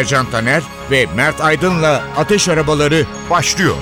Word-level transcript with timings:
Ercan 0.00 0.30
Taner 0.30 0.62
ve 0.90 1.06
Mert 1.16 1.40
Aydın'la 1.40 2.04
Ateş 2.16 2.48
Arabaları 2.48 3.06
başlıyor. 3.30 3.76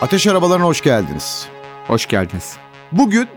Ateş 0.00 0.26
arabalarına 0.26 0.64
hoş 0.64 0.80
geldiniz. 0.80 1.48
Hoş 1.86 2.06
geldiniz. 2.06 2.56
Bugün 2.92 3.28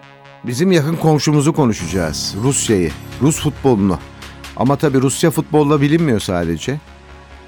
bizim 0.44 0.71
yakın 0.71 0.96
komşumuzu 0.96 1.54
konuşacağız. 1.54 2.35
Rusya'yı, 2.44 2.91
Rus 3.21 3.41
futbolunu. 3.41 3.99
Ama 4.57 4.76
tabii 4.76 5.02
Rusya 5.02 5.32
futbolla 5.32 5.82
bilinmiyor 5.82 6.20
sadece. 6.20 6.80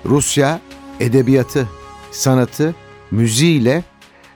Rusya 0.06 0.60
edebiyatı, 1.00 1.70
sanatı, 2.12 2.76
müziğiyle 3.12 3.84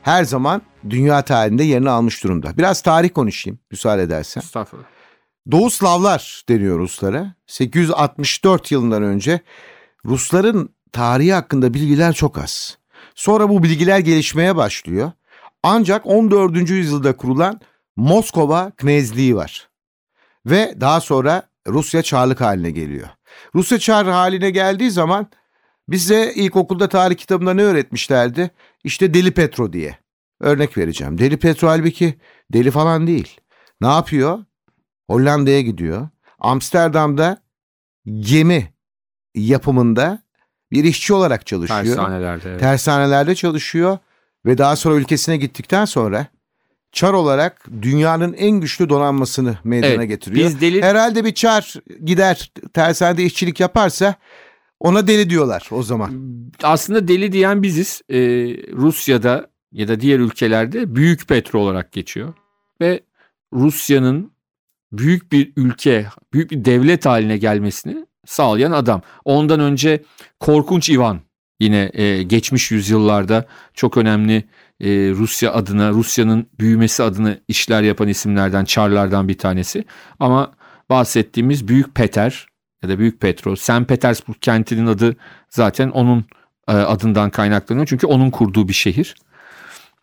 her 0.04 0.24
zaman 0.24 0.62
dünya 0.90 1.22
tarihinde 1.22 1.64
yerini 1.64 1.90
almış 1.90 2.24
durumda. 2.24 2.58
Biraz 2.58 2.82
tarih 2.82 3.10
konuşayım 3.10 3.60
müsaade 3.72 4.02
edersen. 4.02 4.42
Estağfurullah. 4.42 4.86
Doğu 5.52 5.70
Slavlar 5.70 6.44
deniyor 6.50 6.80
Ruslara. 6.80 7.34
864 7.48 8.72
yılından 8.72 9.04
önce 9.04 9.40
Rusların 10.06 10.70
tarihi 10.92 11.34
hakkında 11.34 11.74
bilgiler 11.74 12.14
çok 12.14 12.38
az. 12.38 12.78
Sonra 13.16 13.50
bu 13.50 13.64
bilgiler 13.64 14.00
gelişmeye 14.00 14.56
başlıyor. 14.56 15.12
Ancak 15.64 16.06
14. 16.06 16.70
yüzyılda 16.70 17.18
kurulan 17.18 17.62
Moskova 17.96 18.72
Knezliği 18.72 19.36
var. 19.36 19.70
Ve 20.46 20.76
daha 20.82 21.02
sonra 21.02 21.44
Rusya 21.68 22.02
Çarlık 22.02 22.42
haline 22.42 22.72
geliyor. 22.72 23.08
Rusya 23.56 23.80
Çar 23.80 24.08
haline 24.08 24.50
geldiği 24.50 24.92
zaman 24.92 25.28
bize 25.90 26.34
ilkokulda 26.36 26.90
tarih 26.90 27.16
kitabında 27.16 27.54
ne 27.54 27.64
öğretmişlerdi? 27.64 28.52
İşte 28.84 29.14
Deli 29.14 29.32
Petro 29.32 29.74
diye. 29.74 29.98
Örnek 30.40 30.78
vereceğim. 30.78 31.18
Deli 31.18 31.38
Petro 31.38 31.68
halbuki 31.68 32.14
deli 32.54 32.72
falan 32.72 33.08
değil. 33.08 33.38
Ne 33.82 33.88
yapıyor? 33.88 34.40
Hollanda'ya 35.10 35.62
gidiyor. 35.62 36.08
Amsterdam'da 36.40 37.38
gemi 38.20 38.74
yapımında 39.36 40.20
bir 40.72 40.84
işçi 40.84 41.14
olarak 41.14 41.46
çalışıyor. 41.46 41.84
Tersanelerde. 41.84 42.50
evet. 42.50 42.60
Tersanelerde 42.60 43.36
çalışıyor 43.36 43.98
ve 44.46 44.58
daha 44.58 44.76
sonra 44.76 44.96
ülkesine 44.96 45.38
gittikten 45.38 45.86
sonra 45.86 46.28
Çar 46.92 47.14
olarak 47.14 47.66
dünyanın 47.82 48.34
en 48.34 48.52
güçlü 48.52 48.90
donanmasını 48.90 49.58
meydana 49.64 49.92
Evet, 49.94 50.08
getiriyor. 50.10 50.48
biz 50.50 50.62
deli- 50.62 50.82
Herhalde 50.82 51.26
bir 51.26 51.34
Çar 51.34 51.74
gider 52.06 52.52
tersanede 52.74 53.24
işçilik 53.24 53.60
yaparsa 53.60 54.16
ona 54.80 55.08
deli 55.08 55.30
diyorlar 55.30 55.68
o 55.72 55.84
zaman. 55.84 56.12
Aslında 56.64 57.08
deli 57.08 57.32
diyen 57.32 57.64
biziz. 57.64 58.02
Ee, 58.10 58.18
Rusya'da 58.72 59.48
ya 59.76 59.88
da 59.88 60.00
diğer 60.00 60.20
ülkelerde 60.20 60.96
büyük 60.96 61.28
petro 61.28 61.60
olarak 61.60 61.92
geçiyor. 61.92 62.34
Ve 62.82 63.04
Rusya'nın 63.54 64.32
büyük 64.92 65.32
bir 65.32 65.54
ülke, 65.56 66.06
büyük 66.34 66.52
bir 66.52 66.66
devlet 66.66 67.06
haline 67.06 67.38
gelmesini 67.38 68.06
sağlayan 68.26 68.72
adam. 68.72 69.02
Ondan 69.26 69.60
önce 69.60 70.04
Korkunç 70.40 70.90
Ivan 70.90 71.20
yine 71.60 71.92
e, 71.94 72.24
geçmiş 72.24 72.72
yüzyıllarda 72.72 73.46
çok 73.74 73.98
önemli 73.98 74.36
e, 74.82 74.90
Rusya 75.10 75.54
adına, 75.54 75.90
Rusya'nın 75.90 76.48
büyümesi 76.60 77.04
adına 77.04 77.38
işler 77.48 77.84
yapan 77.84 78.08
isimlerden, 78.08 78.66
Çarlardan 78.66 79.28
bir 79.28 79.38
tanesi. 79.38 79.86
Ama 80.20 80.52
bahsettiğimiz 80.90 81.68
Büyük 81.68 81.96
Peter 81.96 82.48
ya 82.84 82.90
da 82.90 83.00
Büyük 83.00 83.22
Petro, 83.22 83.56
St. 83.56 83.88
Petersburg 83.88 84.38
kentinin 84.42 84.88
adı 84.88 85.16
zaten 85.50 85.90
onun 85.90 86.26
e, 86.68 86.72
adından 86.72 87.30
kaynaklanıyor. 87.30 87.88
Çünkü 87.88 88.08
onun 88.08 88.30
kurduğu 88.30 88.68
bir 88.68 88.74
şehir. 88.74 89.16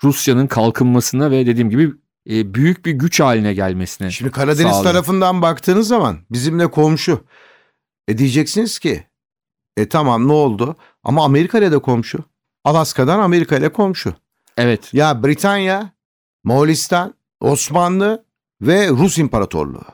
Rusya'nın 0.05 0.47
kalkınmasına 0.47 1.31
ve 1.31 1.47
dediğim 1.47 1.71
gibi 1.71 1.93
e, 2.31 2.55
büyük 2.55 2.87
bir 2.87 2.93
güç 2.93 3.21
haline 3.21 3.55
gelmesine. 3.55 4.11
Şimdi 4.11 4.31
Karadeniz 4.31 4.73
sağlıyor. 4.73 4.93
tarafından 4.93 5.43
baktığınız 5.43 5.89
zaman 5.89 6.19
bizimle 6.31 6.67
komşu. 6.71 7.25
E 8.09 8.19
diyeceksiniz 8.19 8.79
ki 8.79 9.07
e 9.77 9.89
tamam 9.89 10.29
ne 10.29 10.33
oldu? 10.33 10.77
Ama 11.05 11.25
Amerika 11.25 11.59
ile 11.59 11.73
de 11.73 11.79
komşu. 11.79 12.25
Alaska'dan 12.65 13.19
Amerika 13.19 13.57
ile 13.57 13.73
komşu. 13.73 14.15
Evet. 14.57 14.95
Ya 14.95 15.23
Britanya, 15.25 15.93
Moğolistan, 16.45 17.15
Osmanlı 17.41 18.25
ve 18.63 18.89
Rus 18.89 19.19
İmparatorluğu. 19.19 19.84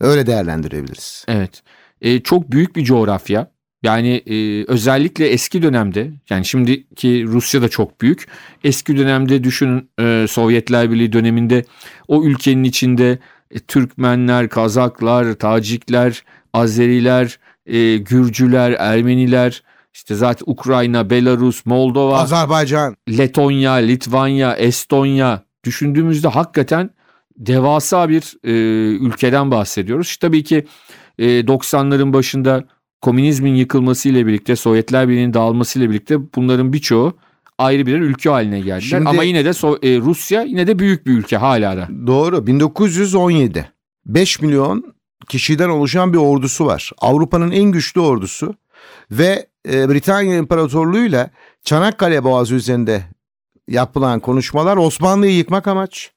Öyle 0.00 0.26
değerlendirebiliriz. 0.26 1.24
Evet. 1.28 1.62
E, 2.00 2.22
çok 2.22 2.52
büyük 2.52 2.76
bir 2.76 2.84
coğrafya. 2.84 3.52
Yani 3.82 4.22
e, 4.26 4.64
özellikle 4.64 5.28
eski 5.28 5.62
dönemde 5.62 6.10
yani 6.30 6.44
şimdiki 6.44 7.24
Rusya 7.26 7.62
da 7.62 7.68
çok 7.68 8.00
büyük. 8.00 8.28
Eski 8.64 8.96
dönemde 8.96 9.44
düşünün 9.44 9.90
e, 10.00 10.26
Sovyetler 10.28 10.90
Birliği 10.90 11.12
döneminde 11.12 11.64
o 12.08 12.24
ülkenin 12.24 12.64
içinde 12.64 13.18
e, 13.50 13.58
Türkmenler, 13.58 14.48
Kazaklar, 14.48 15.34
Tacikler, 15.34 16.24
Azeriler, 16.52 17.38
e, 17.66 17.96
Gürcüler, 17.96 18.70
Ermeniler, 18.78 19.62
işte 19.94 20.14
zaten 20.14 20.44
Ukrayna, 20.46 21.10
Belarus, 21.10 21.66
Moldova, 21.66 22.18
Azerbaycan. 22.18 22.96
Letonya, 23.08 23.72
Litvanya, 23.72 24.56
Estonya 24.56 25.42
düşündüğümüzde 25.64 26.28
hakikaten 26.28 26.90
devasa 27.36 28.08
bir 28.08 28.36
e, 28.44 28.50
ülkeden 28.96 29.50
bahsediyoruz. 29.50 30.06
İşte 30.06 30.26
tabii 30.26 30.44
ki 30.44 30.66
e, 31.18 31.24
90'ların 31.40 32.12
başında 32.12 32.64
komünizmin 33.02 33.54
yıkılmasıyla 33.54 34.26
birlikte 34.26 34.56
Sovyetler 34.56 35.08
Birliği'nin 35.08 35.34
dağılmasıyla 35.34 35.90
birlikte 35.90 36.34
bunların 36.34 36.72
birçoğu 36.72 37.16
ayrı 37.58 37.86
birer 37.86 38.00
ülke 38.00 38.30
haline 38.30 38.58
geldiler. 38.60 38.80
Şimdi- 38.80 39.08
Ama 39.08 39.22
yine 39.22 39.44
de 39.44 39.48
So- 39.48 39.86
e, 39.86 40.00
Rusya 40.00 40.42
yine 40.42 40.66
de 40.66 40.78
büyük 40.78 41.06
bir 41.06 41.12
ülke 41.12 41.36
hala 41.36 41.76
da. 41.76 41.88
Doğru. 42.06 42.46
1917. 42.46 43.72
5 44.06 44.40
milyon 44.40 44.94
kişiden 45.28 45.68
oluşan 45.68 46.12
bir 46.12 46.18
ordusu 46.18 46.66
var. 46.66 46.90
Avrupa'nın 46.98 47.50
en 47.50 47.64
güçlü 47.64 48.00
ordusu 48.00 48.54
ve 49.10 49.46
e, 49.72 49.88
Britanya 49.88 50.36
İmparatorluğu'yla 50.36 51.30
Çanakkale 51.64 52.24
Boğazı 52.24 52.54
üzerinde 52.54 53.02
yapılan 53.68 54.20
konuşmalar 54.20 54.76
Osmanlı'yı 54.76 55.34
yıkmak 55.36 55.66
amaç. 55.68 56.10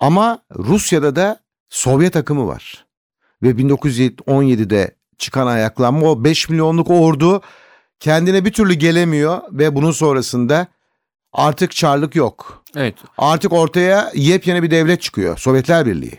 Ama 0.00 0.38
Rusya'da 0.58 1.16
da 1.16 1.40
Sovyet 1.68 2.16
akımı 2.16 2.46
var. 2.46 2.86
Ve 3.42 3.50
1917'de 3.58 4.99
çıkan 5.20 5.46
ayaklanma 5.46 6.06
o 6.06 6.24
5 6.24 6.48
milyonluk 6.48 6.90
ordu 6.90 7.42
kendine 8.00 8.44
bir 8.44 8.52
türlü 8.52 8.74
gelemiyor 8.74 9.40
ve 9.52 9.74
bunun 9.74 9.92
sonrasında 9.92 10.66
artık 11.32 11.70
çarlık 11.70 12.14
yok. 12.14 12.64
Evet. 12.76 12.94
Artık 13.18 13.52
ortaya 13.52 14.10
yepyeni 14.14 14.62
bir 14.62 14.70
devlet 14.70 15.02
çıkıyor. 15.02 15.38
Sovyetler 15.38 15.86
Birliği. 15.86 16.18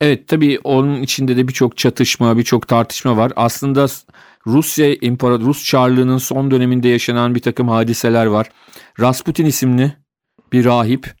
Evet 0.00 0.28
tabii 0.28 0.58
onun 0.64 1.02
içinde 1.02 1.36
de 1.36 1.48
birçok 1.48 1.76
çatışma, 1.76 2.38
birçok 2.38 2.68
tartışma 2.68 3.16
var. 3.16 3.32
Aslında 3.36 3.86
Rusya 4.46 4.94
İmparator 4.94 5.46
Rus 5.46 5.64
Çarlığı'nın 5.64 6.18
son 6.18 6.50
döneminde 6.50 6.88
yaşanan 6.88 7.34
bir 7.34 7.40
takım 7.40 7.68
hadiseler 7.68 8.26
var. 8.26 8.50
Rasputin 9.00 9.46
isimli 9.46 9.96
bir 10.52 10.64
rahip 10.64 11.14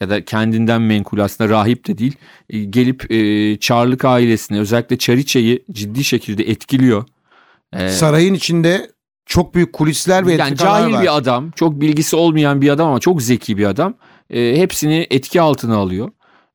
ya 0.00 0.10
da 0.10 0.24
kendinden 0.24 0.82
menkul 0.82 1.18
aslında 1.18 1.50
rahip 1.50 1.88
de 1.88 1.98
değil 1.98 2.16
e, 2.50 2.64
gelip 2.64 3.10
e, 3.10 3.56
Çarlık 3.58 4.04
ailesini 4.04 4.60
özellikle 4.60 4.98
Çariçe'yi 4.98 5.64
ciddi 5.72 6.04
şekilde 6.04 6.44
etkiliyor. 6.50 7.04
E, 7.72 7.88
Sarayın 7.88 8.34
içinde 8.34 8.90
çok 9.26 9.54
büyük 9.54 9.72
kulisler 9.72 10.26
ve 10.26 10.32
yani 10.32 10.56
cahil 10.56 10.92
var. 10.92 11.02
bir 11.02 11.16
adam, 11.16 11.50
çok 11.50 11.80
bilgisi 11.80 12.16
olmayan 12.16 12.60
bir 12.60 12.68
adam 12.68 12.88
ama 12.88 13.00
çok 13.00 13.22
zeki 13.22 13.58
bir 13.58 13.64
adam. 13.64 13.94
E, 14.30 14.56
hepsini 14.56 15.06
etki 15.10 15.40
altına 15.40 15.76
alıyor. 15.76 16.10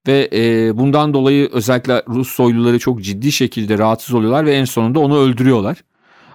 Ve 0.08 0.30
e, 0.34 0.78
bundan 0.78 1.14
dolayı 1.14 1.50
özellikle 1.52 2.04
Rus 2.08 2.30
soyluları 2.30 2.80
çok 2.80 3.02
ciddi 3.02 3.32
şekilde 3.32 3.78
rahatsız 3.78 4.16
oluyorlar 4.16 4.46
ve 4.46 4.56
en 4.56 4.66
sonunda 4.66 5.00
onu 5.00 5.18
öldürüyorlar. 5.18 5.78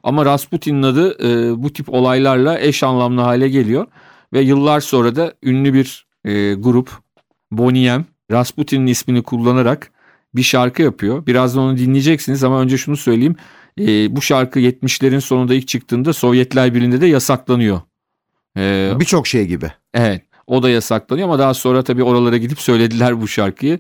Ama 0.03 0.25
Rasputin'in 0.25 0.83
adı 0.83 1.29
e, 1.29 1.63
bu 1.63 1.73
tip 1.73 1.95
olaylarla 1.95 2.61
eş 2.61 2.83
anlamlı 2.83 3.21
hale 3.21 3.49
geliyor. 3.49 3.87
Ve 4.33 4.41
yıllar 4.41 4.81
sonra 4.81 5.17
da 5.17 5.35
ünlü 5.43 5.75
bir 5.75 6.07
e, 6.25 6.55
grup 6.55 6.91
Boney 7.53 7.91
M. 7.97 8.05
Rasputin'in 8.31 8.87
ismini 8.87 9.23
kullanarak 9.23 9.91
bir 10.35 10.43
şarkı 10.43 10.83
yapıyor. 10.83 11.27
Birazdan 11.27 11.63
onu 11.63 11.79
dinleyeceksiniz 11.79 12.45
ama 12.45 12.61
önce 12.61 12.79
şunu 12.79 12.97
söyleyeyim. 12.97 13.37
E, 13.81 14.17
bu 14.17 14.23
şarkı 14.23 14.61
70'lerin 14.61 15.21
sonunda 15.21 15.55
ilk 15.55 15.69
çıktığında 15.69 16.13
Sovyetler 16.13 16.75
Birliği'nde 16.75 17.01
de 17.01 17.07
yasaklanıyor. 17.07 17.81
E, 18.57 18.93
Birçok 19.01 19.27
şey 19.27 19.47
gibi. 19.47 19.73
evet 19.95 20.23
O 20.47 20.63
da 20.63 20.71
yasaklanıyor 20.71 21.29
ama 21.29 21.39
daha 21.39 21.55
sonra 21.55 21.85
tabii 21.85 22.03
oralara 22.03 22.37
gidip 22.37 22.61
söylediler 22.61 23.21
bu 23.21 23.29
şarkıyı. 23.29 23.79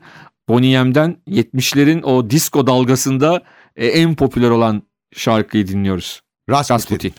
Boney 0.49 0.82
M'den 0.82 1.17
70'lerin 1.29 2.02
o 2.02 2.31
disco 2.31 2.67
dalgasında 2.67 3.43
e, 3.76 3.87
en 3.87 4.14
popüler 4.14 4.50
olan 4.50 4.82
şarkıyı 5.17 5.69
dinliyoruz. 5.69 6.20
Rasputin. 6.50 6.75
Rasputin. 6.75 7.12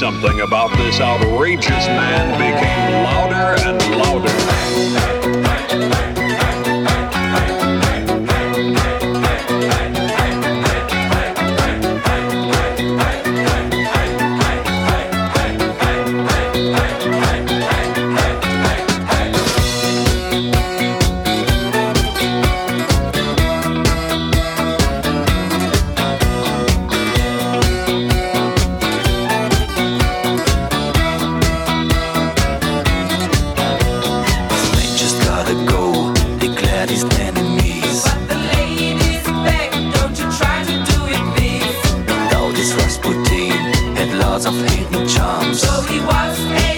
Something 0.00 0.40
about 0.40 0.74
this 0.78 0.98
outrageous 0.98 1.86
man 1.88 2.49
of 44.46 44.54
hidden 44.54 45.06
charms. 45.06 45.60
So 45.60 45.82
he 45.82 46.00
was 46.00 46.69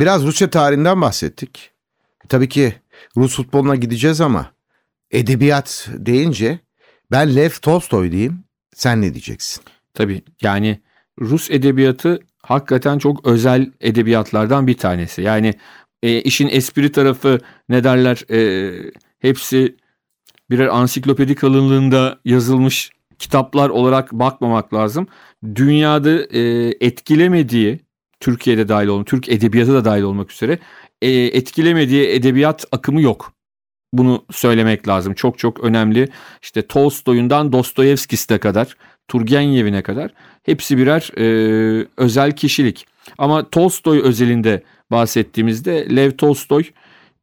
Biraz 0.00 0.26
Rusya 0.26 0.50
tarihinden 0.50 1.00
bahsettik. 1.00 1.70
Tabii 2.28 2.48
ki 2.48 2.74
Rus 3.16 3.36
futboluna 3.36 3.76
gideceğiz 3.76 4.20
ama 4.20 4.52
edebiyat 5.10 5.88
deyince 5.92 6.58
ben 7.10 7.36
Lev 7.36 7.50
Tolstoy 7.62 8.12
diyeyim. 8.12 8.44
Sen 8.74 9.02
ne 9.02 9.14
diyeceksin? 9.14 9.64
Tabii 9.94 10.22
yani 10.42 10.80
Rus 11.20 11.50
edebiyatı 11.50 12.20
hakikaten 12.42 12.98
çok 12.98 13.26
özel 13.26 13.72
edebiyatlardan 13.80 14.66
bir 14.66 14.76
tanesi. 14.76 15.22
Yani 15.22 15.54
e, 16.02 16.20
işin 16.22 16.48
espri 16.48 16.92
tarafı 16.92 17.38
ne 17.68 17.84
derler 17.84 18.30
e, 18.30 18.72
hepsi 19.18 19.76
birer 20.50 20.66
ansiklopedi 20.66 21.34
kalınlığında 21.34 22.18
yazılmış 22.24 22.90
kitaplar 23.18 23.68
olarak 23.68 24.12
bakmamak 24.12 24.74
lazım. 24.74 25.06
Dünyada 25.54 26.22
e, 26.24 26.40
etkilemediği 26.80 27.89
Türkiye'de 28.20 28.68
dahil 28.68 28.86
olmak, 28.86 29.06
Türk 29.06 29.28
edebiyatı 29.28 29.74
da 29.74 29.84
dahil 29.84 30.02
olmak 30.02 30.32
üzere 30.32 30.58
e, 31.02 31.10
etkilemediği 31.10 32.06
edebiyat 32.06 32.64
akımı 32.72 33.02
yok. 33.02 33.32
Bunu 33.92 34.24
söylemek 34.30 34.88
lazım. 34.88 35.14
Çok 35.14 35.38
çok 35.38 35.60
önemli. 35.60 36.08
İşte 36.42 36.66
Tolstoy'undan 36.66 37.52
Dostoyevskis'e 37.52 38.38
kadar, 38.38 38.76
Turgenev'ine 39.08 39.82
kadar 39.82 40.10
hepsi 40.42 40.78
birer 40.78 41.10
e, 41.18 41.86
özel 41.96 42.36
kişilik. 42.36 42.86
Ama 43.18 43.50
Tolstoy 43.50 44.00
özelinde 44.00 44.62
bahsettiğimizde 44.90 45.96
Lev 45.96 46.10
Tolstoy 46.10 46.64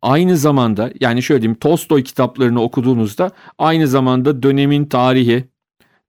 aynı 0.01 0.38
zamanda 0.38 0.92
yani 1.00 1.24
şöyle 1.24 1.42
diyeyim 1.42 1.60
Tolstoy 1.60 2.04
kitaplarını 2.04 2.62
okuduğunuzda 2.62 3.32
aynı 3.58 3.88
zamanda 3.88 4.44
dönemin 4.44 4.86
tarihi, 4.86 5.46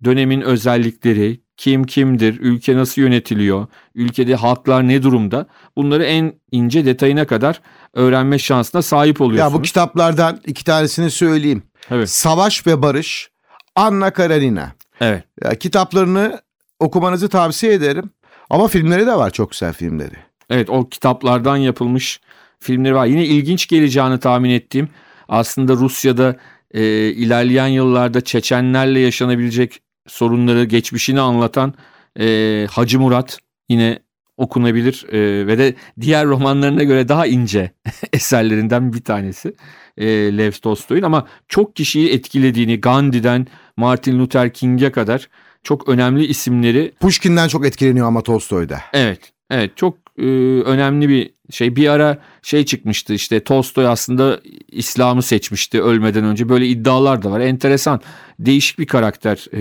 dönemin 0.05 0.41
özellikleri, 0.41 1.41
kim 1.59 1.85
kimdir, 1.85 2.39
ülke 2.41 2.77
nasıl 2.77 3.03
yönetiliyor, 3.03 3.67
ülkede 3.95 4.35
halklar 4.35 4.89
ne 4.89 5.03
durumda 5.03 5.47
bunları 5.77 6.05
en 6.05 6.33
ince 6.53 6.85
detayına 6.85 7.27
kadar 7.27 7.61
öğrenme 7.95 8.39
şansına 8.39 8.83
sahip 8.83 9.21
Ya 9.21 9.27
oluyorsunuz. 9.27 9.59
bu 9.59 9.63
kitaplardan 9.63 10.41
iki 10.47 10.65
tanesini 10.65 11.11
söyleyeyim. 11.11 11.63
Evet. 11.91 12.11
Savaş 12.11 12.67
ve 12.67 12.83
Barış, 12.83 13.31
Anna 13.77 14.11
Karenina. 14.13 14.73
Evet. 15.01 15.25
Ya, 15.45 15.55
kitaplarını 15.55 16.41
okumanızı 16.81 17.29
tavsiye 17.29 17.73
ederim. 17.73 18.11
Ama 18.51 18.69
filmleri 18.69 19.07
de 19.07 19.15
var 19.15 19.31
çok 19.31 19.51
güzel 19.51 19.73
filmleri. 19.73 20.15
Evet 20.51 20.71
o 20.71 20.89
kitaplardan 20.89 21.57
yapılmış 21.57 22.21
filmleri 22.61 22.95
var. 22.95 23.07
Yine 23.07 23.25
ilginç 23.25 23.67
geleceğini 23.67 24.21
tahmin 24.21 24.51
ettiğim 24.51 24.89
aslında 25.29 25.73
Rusya'da 25.73 26.37
e, 26.71 26.83
ilerleyen 27.09 27.67
yıllarda 27.67 28.21
Çeçenlerle 28.21 29.01
yaşanabilecek 29.01 29.81
sorunları 30.09 30.65
geçmişini 30.65 31.21
anlatan 31.21 31.75
e, 32.21 32.67
Hacı 32.71 33.01
Murat 33.01 33.39
yine 33.69 33.99
okunabilir 34.37 35.07
e, 35.13 35.47
ve 35.47 35.59
de 35.59 35.75
diğer 36.01 36.27
romanlarına 36.27 36.83
göre 36.83 37.09
daha 37.09 37.27
ince 37.27 37.71
eserlerinden 38.13 38.93
bir 38.93 39.01
tanesi 39.01 39.55
e, 39.97 40.07
Lev 40.39 40.53
Tolstoy'un 40.53 41.03
ama 41.03 41.27
çok 41.49 41.77
kişiyi 41.77 42.13
etkilediğini 42.13 42.81
Gandhi'den 42.81 43.47
Martin 43.77 44.19
Luther 44.19 44.53
King'e 44.53 44.93
kadar 44.93 45.29
çok 45.63 45.89
önemli 45.89 46.27
isimleri 46.27 46.93
Pushkin'den 47.01 47.49
çok 47.49 47.67
etkileniyor 47.67 48.07
ama 48.07 48.23
Tolstoy'da. 48.23 48.81
Evet. 48.93 49.33
Evet 49.51 49.77
çok 49.77 50.08
e, 50.19 50.23
önemli 50.63 51.09
bir 51.09 51.31
şey. 51.51 51.77
Bir 51.77 51.89
ara 51.89 52.19
şey 52.43 52.65
çıkmıştı 52.65 53.15
işte 53.15 53.41
Tolstoy 53.41 53.87
aslında 53.87 54.41
İslam'ı 54.69 55.23
seçmişti 55.23 55.83
ölmeden 55.83 56.25
önce. 56.25 56.49
Böyle 56.49 56.67
iddialar 56.67 57.23
da 57.23 57.31
var. 57.31 57.41
Enteresan. 57.41 58.01
Değişik 58.39 58.79
bir 58.79 58.87
karakter 58.87 59.47
e, 59.53 59.61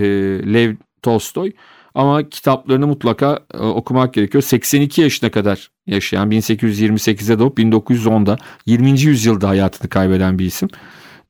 Lev 0.54 0.74
Tolstoy. 1.02 1.52
Ama 1.94 2.28
kitaplarını 2.28 2.86
mutlaka 2.86 3.38
e, 3.54 3.58
okumak 3.58 4.14
gerekiyor. 4.14 4.42
82 4.42 5.00
yaşına 5.00 5.30
kadar 5.30 5.70
yaşayan 5.86 6.30
1828'de 6.30 7.38
doğup 7.38 7.58
1910'da 7.58 8.38
20. 8.66 9.00
yüzyılda 9.00 9.48
hayatını 9.48 9.88
kaybeden 9.88 10.38
bir 10.38 10.46
isim. 10.46 10.68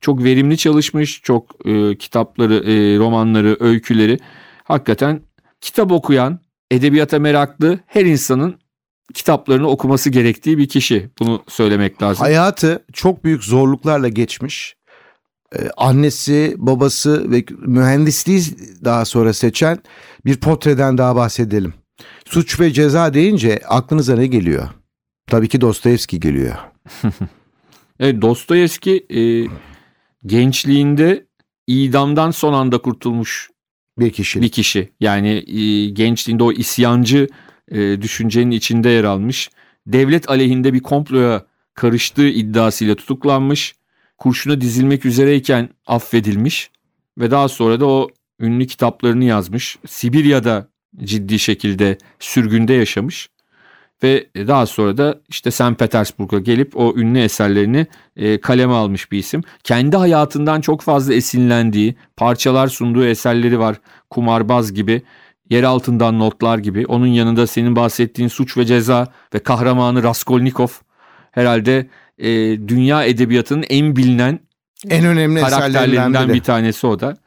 Çok 0.01 0.23
verimli 0.23 0.57
çalışmış. 0.57 1.21
Çok 1.23 1.59
kitapları, 1.99 2.63
romanları, 2.99 3.57
öyküleri 3.59 4.19
hakikaten 4.63 5.21
kitap 5.61 5.91
okuyan, 5.91 6.39
edebiyata 6.71 7.19
meraklı 7.19 7.79
her 7.85 8.05
insanın 8.05 8.55
kitaplarını 9.13 9.67
okuması 9.67 10.09
gerektiği 10.09 10.57
bir 10.57 10.67
kişi. 10.69 11.09
Bunu 11.19 11.43
söylemek 11.47 12.01
lazım. 12.01 12.21
Hayatı 12.23 12.85
çok 12.93 13.23
büyük 13.23 13.43
zorluklarla 13.43 14.07
geçmiş. 14.07 14.75
Ee, 15.55 15.69
annesi, 15.77 16.55
babası 16.57 17.31
ve 17.31 17.45
mühendisliği 17.59 18.41
daha 18.83 19.05
sonra 19.05 19.33
seçen 19.33 19.77
bir 20.25 20.37
portreden 20.39 20.97
daha 20.97 21.15
bahsedelim. 21.15 21.73
Suç 22.25 22.59
ve 22.59 22.71
ceza 22.73 23.13
deyince 23.13 23.59
aklınıza 23.67 24.15
ne 24.15 24.27
geliyor? 24.27 24.69
Tabii 25.27 25.47
ki 25.47 25.61
Dostoyevski 25.61 26.19
geliyor. 26.19 26.55
Evet, 28.01 28.21
Dostoyevski 28.21 29.05
e, 29.09 29.21
gençliğinde 30.25 31.25
idamdan 31.67 32.31
son 32.31 32.53
anda 32.53 32.77
kurtulmuş 32.77 33.49
Bir 33.99 34.09
kişi. 34.11 34.41
bir 34.41 34.49
kişi. 34.49 34.89
Yani 34.99 35.29
e, 35.61 35.89
gençliğinde 35.89 36.43
o 36.43 36.51
isyancı 36.51 37.27
e, 37.71 38.01
düşüncenin 38.01 38.51
içinde 38.51 38.89
yer 38.89 39.03
almış. 39.03 39.49
Devlet 39.87 40.29
aleyhinde 40.29 40.73
bir 40.73 40.79
komploya 40.79 41.45
karıştığı 41.73 42.27
iddiasıyla 42.27 42.95
tutuklanmış. 42.95 43.75
Kurşuna 44.17 44.61
dizilmek 44.61 45.05
üzereyken 45.05 45.69
affedilmiş 45.87 46.71
ve 47.17 47.31
daha 47.31 47.47
sonra 47.47 47.79
da 47.79 47.85
o 47.85 48.09
ünlü 48.39 48.67
kitaplarını 48.67 49.23
yazmış. 49.23 49.77
Sibirya'da 49.87 50.67
ciddi 51.03 51.39
şekilde 51.39 51.97
sürgünde 52.19 52.73
yaşamış 52.73 53.29
ve 54.03 54.27
daha 54.35 54.65
sonra 54.65 54.97
da 54.97 55.19
işte 55.29 55.51
St. 55.51 55.79
Petersburg'a 55.79 56.39
gelip 56.39 56.77
o 56.77 56.93
ünlü 56.97 57.19
eserlerini 57.19 57.87
e, 58.15 58.41
kaleme 58.41 58.73
almış 58.73 59.11
bir 59.11 59.17
isim. 59.17 59.43
Kendi 59.63 59.97
hayatından 59.97 60.61
çok 60.61 60.81
fazla 60.81 61.13
esinlendiği, 61.13 61.95
parçalar 62.17 62.67
sunduğu 62.67 63.05
eserleri 63.05 63.59
var. 63.59 63.75
Kumarbaz 64.09 64.73
gibi, 64.73 65.01
yer 65.49 65.63
altından 65.63 66.19
notlar 66.19 66.57
gibi. 66.57 66.85
Onun 66.85 67.07
yanında 67.07 67.47
senin 67.47 67.75
bahsettiğin 67.75 68.29
Suç 68.29 68.57
ve 68.57 68.65
Ceza 68.65 69.07
ve 69.33 69.39
kahramanı 69.39 70.03
Raskolnikov 70.03 70.67
herhalde 71.31 71.89
e, 72.17 72.29
dünya 72.67 73.03
edebiyatının 73.03 73.65
en 73.69 73.95
bilinen 73.95 74.39
En 74.89 75.05
önemli 75.05 75.41
karakterlerinden 75.41 76.33
bir 76.33 76.41
tanesi 76.41 76.87
o 76.87 76.99
da. 76.99 77.17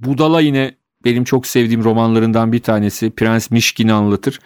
Budala 0.00 0.40
yine 0.40 0.74
benim 1.04 1.24
çok 1.24 1.46
sevdiğim 1.46 1.84
romanlarından 1.84 2.52
bir 2.52 2.60
tanesi. 2.60 3.10
Prens 3.10 3.50
Mişkin'i 3.50 3.92
anlatır. 3.92 4.38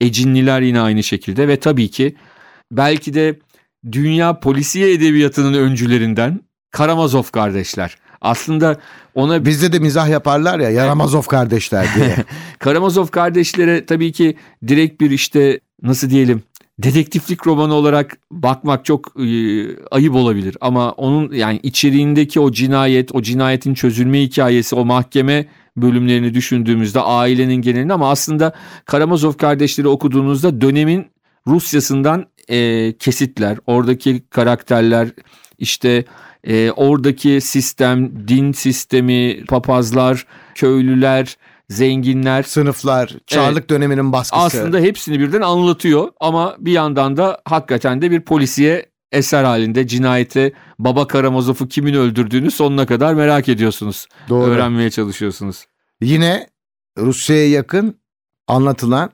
Ecinliler 0.00 0.60
yine 0.60 0.80
aynı 0.80 1.02
şekilde 1.02 1.48
ve 1.48 1.60
tabii 1.60 1.88
ki 1.88 2.16
belki 2.70 3.14
de 3.14 3.38
dünya 3.92 4.40
polisiye 4.40 4.92
edebiyatının 4.92 5.54
öncülerinden 5.54 6.40
Karamazov 6.70 7.22
kardeşler. 7.22 7.96
Aslında 8.22 8.76
ona 9.14 9.44
Bizde 9.44 9.72
de 9.72 9.78
mizah 9.78 10.08
yaparlar 10.08 10.58
ya 10.58 10.70
Yaramazov 10.70 11.22
kardeşler 11.22 11.86
diye. 11.94 12.16
Karamazov 12.58 13.06
kardeşlere 13.06 13.86
tabii 13.86 14.12
ki 14.12 14.36
direkt 14.68 15.00
bir 15.00 15.10
işte 15.10 15.60
nasıl 15.82 16.10
diyelim 16.10 16.42
dedektiflik 16.78 17.46
romanı 17.46 17.74
olarak 17.74 18.18
bakmak 18.30 18.84
çok 18.84 19.20
e, 19.20 19.26
ayıp 19.90 20.14
olabilir 20.14 20.56
ama 20.60 20.92
onun 20.92 21.32
yani 21.32 21.60
içeriğindeki 21.62 22.40
o 22.40 22.52
cinayet, 22.52 23.14
o 23.14 23.22
cinayetin 23.22 23.74
çözülme 23.74 24.22
hikayesi, 24.22 24.74
o 24.74 24.84
mahkeme 24.84 25.46
bölümlerini 25.76 26.34
düşündüğümüzde 26.34 27.00
ailenin 27.00 27.62
genelini 27.62 27.92
ama 27.92 28.10
aslında 28.10 28.52
Karamazov 28.84 29.32
kardeşleri 29.32 29.88
okuduğunuzda 29.88 30.60
dönemin 30.60 31.06
Rusyasından 31.46 32.26
e, 32.48 32.92
kesitler, 32.98 33.58
oradaki 33.66 34.22
karakterler, 34.30 35.08
işte 35.58 36.04
e, 36.44 36.70
oradaki 36.70 37.40
sistem, 37.40 38.28
din 38.28 38.52
sistemi, 38.52 39.44
papazlar, 39.44 40.26
köylüler, 40.54 41.36
zenginler 41.68 42.42
Sınıflar, 42.42 43.16
Çarlık 43.26 43.70
döneminin 43.70 44.12
baskısı. 44.12 44.44
aslında 44.44 44.78
hepsini 44.78 45.20
birden 45.20 45.40
anlatıyor 45.40 46.08
ama 46.20 46.56
bir 46.58 46.72
yandan 46.72 47.16
da 47.16 47.40
hakikaten 47.44 48.02
de 48.02 48.10
bir 48.10 48.20
polisiye 48.20 48.86
eser 49.12 49.44
halinde 49.44 49.86
cinayete 49.86 50.52
Baba 50.78 51.06
Karamazov'u 51.06 51.68
kimin 51.68 51.94
öldürdüğünü 51.94 52.50
sonuna 52.50 52.86
kadar 52.86 53.14
merak 53.14 53.48
ediyorsunuz. 53.48 54.06
Doğru. 54.28 54.50
Öğrenmeye 54.50 54.90
çalışıyorsunuz. 54.90 55.66
Yine 56.00 56.46
Rusya'ya 56.98 57.50
yakın 57.50 57.96
anlatılan 58.48 59.10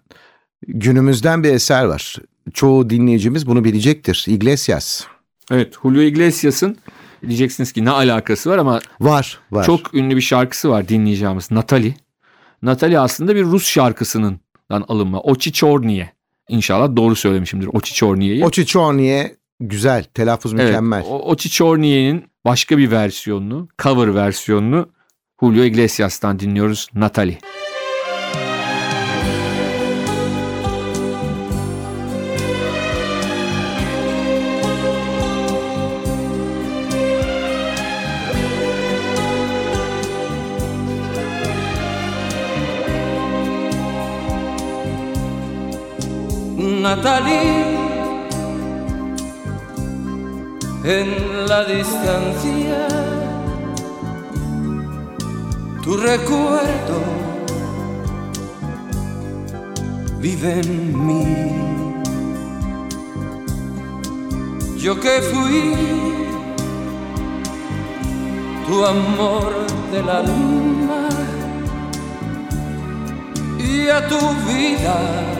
günümüzden 0.67 1.45
bir 1.45 1.53
eser 1.53 1.85
var. 1.85 2.17
Çoğu 2.55 2.91
dinleyicimiz 2.91 3.47
bunu 3.47 3.65
bilecektir. 3.65 4.25
Iglesias. 4.29 5.05
Evet 5.50 5.75
Julio 5.83 6.00
Iglesias'ın 6.03 6.77
diyeceksiniz 7.27 7.73
ki 7.73 7.85
ne 7.85 7.91
alakası 7.91 8.50
var 8.50 8.59
ama 8.59 8.81
Var, 9.00 9.38
var. 9.50 9.67
çok 9.67 9.95
ünlü 9.95 10.17
bir 10.17 10.21
şarkısı 10.21 10.71
var 10.71 10.88
dinleyeceğimiz 10.88 11.50
Natali. 11.50 11.95
Natali 12.62 12.99
aslında 12.99 13.37
bir 13.37 13.45
Rus 13.45 13.67
şarkısının 13.67 14.41
alınma. 14.71 15.21
Ochichorniye. 15.21 16.12
İnşallah 16.49 16.97
doğru 16.97 17.17
söylemişimdir 17.17 17.67
Ochichorniye'yi. 17.73 18.45
O 18.45 18.50
Çiçorniye 18.50 19.37
güzel, 19.61 20.05
telaffuz 20.05 20.55
Evet, 20.55 20.65
mükemmel. 20.65 21.05
o, 21.09 21.31
Ochichorniye'nin 21.31 22.25
başka 22.45 22.79
bir 22.79 22.91
versiyonunu, 22.91 23.69
cover 23.83 24.15
versiyonunu 24.15 24.88
Julio 25.41 25.62
Iglesias'tan 25.65 26.38
dinliyoruz 26.38 26.88
Natali. 26.95 27.38
Natalie, 46.88 47.76
en 50.85 51.47
la 51.47 51.62
distancia, 51.64 52.88
tu 55.83 55.99
recuerdo 55.99 56.99
vive 60.18 60.61
en 60.61 61.07
mí. 61.07 61.26
Yo 64.78 64.99
que 64.99 65.21
fui 65.30 65.75
tu 68.66 68.87
amor 68.87 69.52
del 69.92 70.09
alma 70.09 71.09
y 73.59 73.88
a 73.90 74.09
tu 74.09 74.21
vida 74.49 75.38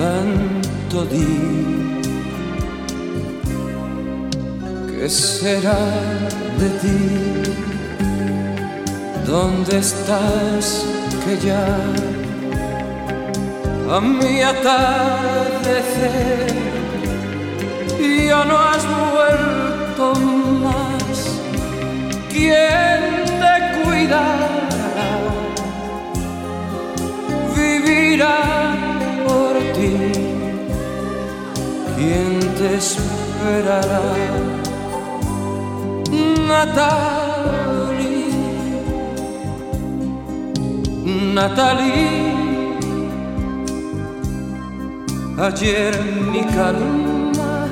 tanto 0.00 1.04
di. 1.12 1.30
¿Qué 4.88 5.06
será 5.08 5.82
de 6.60 6.68
ti? 6.82 7.00
¿Dónde 9.26 9.72
estás 9.86 10.64
que 11.22 11.32
ya 11.46 11.66
a 13.94 14.00
mi 14.00 14.34
atardecer 14.52 16.00
ya 18.28 18.40
no 18.50 18.56
has 18.68 18.84
vuelto 19.14 20.04
más? 20.64 21.16
¿Quién 22.32 23.00
te 23.42 23.54
cuidará? 23.76 25.12
Vivirá 27.54 28.59
te 32.60 32.76
esperará? 32.76 34.02
Natalie, 36.46 37.54
Natalie, 41.34 42.76
ayer 45.38 45.94
mi 46.32 46.42
calma, 46.54 47.66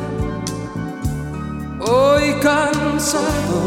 hoy 1.81 2.27
cansado 2.41 3.61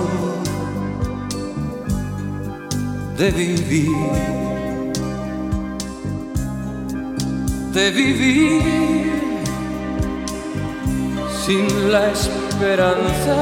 de 3.20 3.30
vivir, 3.30 3.92
de 7.74 7.92
vivir 7.92 9.21
sin 11.46 11.92
la 11.92 12.12
esperanza 12.12 13.38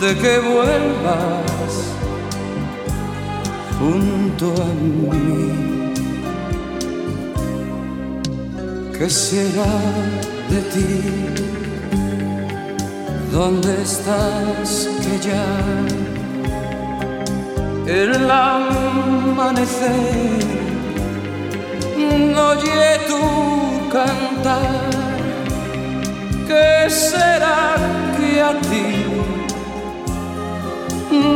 de 0.00 0.10
que 0.22 0.38
vuelvas 0.40 1.72
junto 3.78 4.46
a 4.62 4.70
mí. 4.82 5.02
¿Qué 8.96 9.08
será 9.10 9.74
de 10.50 10.60
ti? 10.72 10.90
¿Dónde 13.32 13.82
estás 13.82 14.88
que 15.02 15.14
ya 15.28 15.46
el 17.86 18.30
amanecer 18.30 19.32
no 22.34 22.42
oye 22.50 22.98
tu 23.08 23.61
cantar? 23.92 24.90
¿Qué 26.48 26.88
será 26.88 27.76
que 28.16 28.40
a 28.40 28.52
ti 28.68 28.88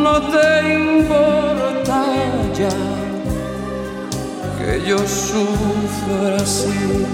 no 0.03 0.14
te 0.33 0.49
importa 0.75 1.99
ya 2.61 2.77
que 4.59 4.88
yo 4.88 4.99
sufra 4.99 6.37
así? 6.37 7.07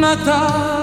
Natalie. 0.00 0.77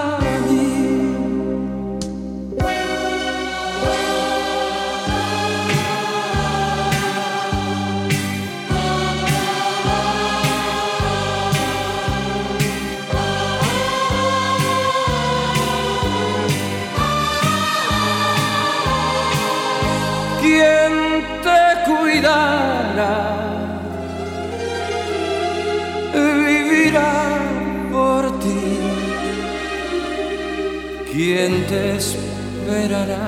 ¿Quién 31.38 31.56
te 31.68 31.98
esperará? 31.98 33.28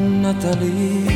Natalie. 0.00 1.06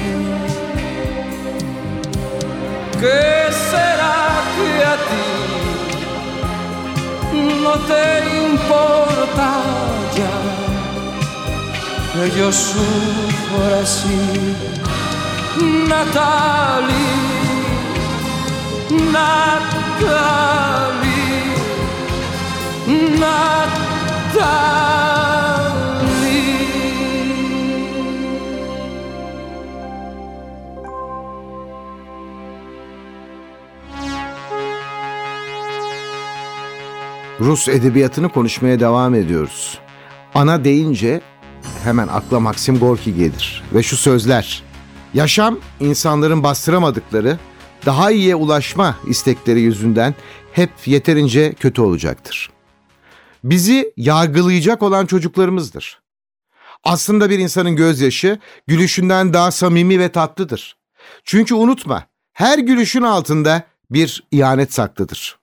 ¿Qué 3.01 3.23
será 3.71 4.19
que 4.55 4.71
a 4.93 4.97
ti 5.09 5.29
no 7.63 7.75
te 7.91 8.05
importa 8.49 9.51
ya? 10.19 10.37
que 12.13 12.25
yo 12.37 12.49
sufro 12.51 13.63
así. 13.85 14.23
Natalie, 15.89 17.15
Natalie, 19.13 20.11
Natalie. 23.21 23.90
Rus 37.41 37.69
edebiyatını 37.69 38.29
konuşmaya 38.29 38.81
devam 38.81 39.15
ediyoruz. 39.15 39.79
Ana 40.35 40.65
deyince 40.65 41.21
hemen 41.85 42.09
akla 42.09 42.41
Maxim 42.41 42.79
Gorki 42.79 43.15
gelir 43.15 43.63
ve 43.75 43.83
şu 43.83 43.97
sözler. 43.97 44.63
Yaşam 45.15 45.59
insanların 45.81 46.43
bastıramadıkları, 46.43 47.39
daha 47.87 48.11
iyiye 48.11 48.35
ulaşma 48.35 48.97
istekleri 49.07 49.61
yüzünden 49.61 50.15
hep 50.53 50.71
yeterince 50.87 51.53
kötü 51.53 51.83
olacaktır. 51.83 52.51
Bizi 53.45 53.93
yargılayacak 53.97 54.83
olan 54.83 55.07
çocuklarımızdır. 55.07 56.01
Aslında 56.85 57.31
bir 57.31 57.39
insanın 57.39 57.77
gözyaşı 57.77 58.39
gülüşünden 58.67 59.35
daha 59.35 59.51
samimi 59.51 59.99
ve 59.99 60.13
tatlıdır. 60.13 60.77
Çünkü 61.25 61.55
unutma, 61.55 62.07
her 62.33 62.59
gülüşün 62.59 63.03
altında 63.03 63.63
bir 63.91 64.25
ihanet 64.31 64.75
saklıdır. 64.75 65.39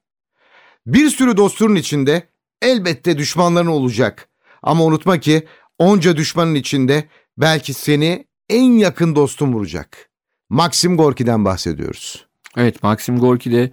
Bir 0.88 1.10
sürü 1.10 1.38
dostunun 1.38 1.76
içinde 1.76 2.28
elbette 2.62 3.18
düşmanların 3.18 3.68
olacak. 3.68 4.30
Ama 4.64 4.84
unutma 4.84 5.20
ki 5.20 5.48
onca 5.80 6.18
düşmanın 6.18 6.56
içinde 6.56 7.08
belki 7.38 7.74
seni 7.74 8.28
en 8.50 8.72
yakın 8.72 9.16
dostun 9.16 9.54
vuracak. 9.54 10.10
Maxim 10.50 10.98
Gorki'den 10.98 11.46
bahsediyoruz. 11.46 12.26
Evet 12.58 12.84
Maxim 12.84 13.20
Gorki 13.20 13.52
de 13.52 13.72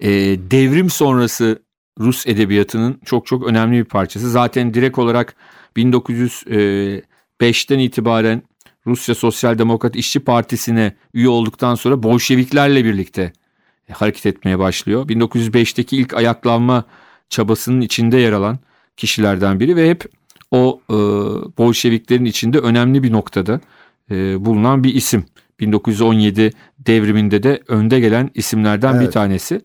e, 0.00 0.10
devrim 0.50 0.90
sonrası 0.90 1.62
Rus 2.00 2.26
edebiyatının 2.26 3.00
çok 3.04 3.26
çok 3.26 3.46
önemli 3.46 3.78
bir 3.78 3.84
parçası. 3.84 4.30
Zaten 4.30 4.74
direkt 4.74 4.98
olarak 4.98 5.34
1905'ten 5.76 7.78
itibaren 7.78 8.42
Rusya 8.86 9.14
Sosyal 9.14 9.58
Demokrat 9.58 9.96
İşçi 9.96 10.20
Partisi'ne 10.20 10.94
üye 11.14 11.28
olduktan 11.28 11.74
sonra 11.74 12.02
Bolşeviklerle 12.02 12.84
birlikte 12.84 13.32
hareket 13.92 14.26
etmeye 14.26 14.58
başlıyor. 14.58 15.08
1905'teki 15.08 15.96
ilk 15.96 16.14
ayaklanma 16.14 16.84
çabasının 17.28 17.80
içinde 17.80 18.16
yer 18.16 18.32
alan 18.32 18.58
kişilerden 18.96 19.60
biri 19.60 19.76
ve 19.76 19.90
hep 19.90 20.04
o 20.50 20.80
e, 20.90 20.94
Bolşeviklerin 21.58 22.24
içinde 22.24 22.58
önemli 22.58 23.02
bir 23.02 23.12
noktada 23.12 23.60
e, 24.10 24.44
bulunan 24.44 24.84
bir 24.84 24.94
isim. 24.94 25.24
1917 25.60 26.50
devriminde 26.78 27.42
de 27.42 27.62
önde 27.68 28.00
gelen 28.00 28.30
isimlerden 28.34 28.94
bir 28.94 29.04
Evet. 29.04 29.12
tanesi. 29.12 29.60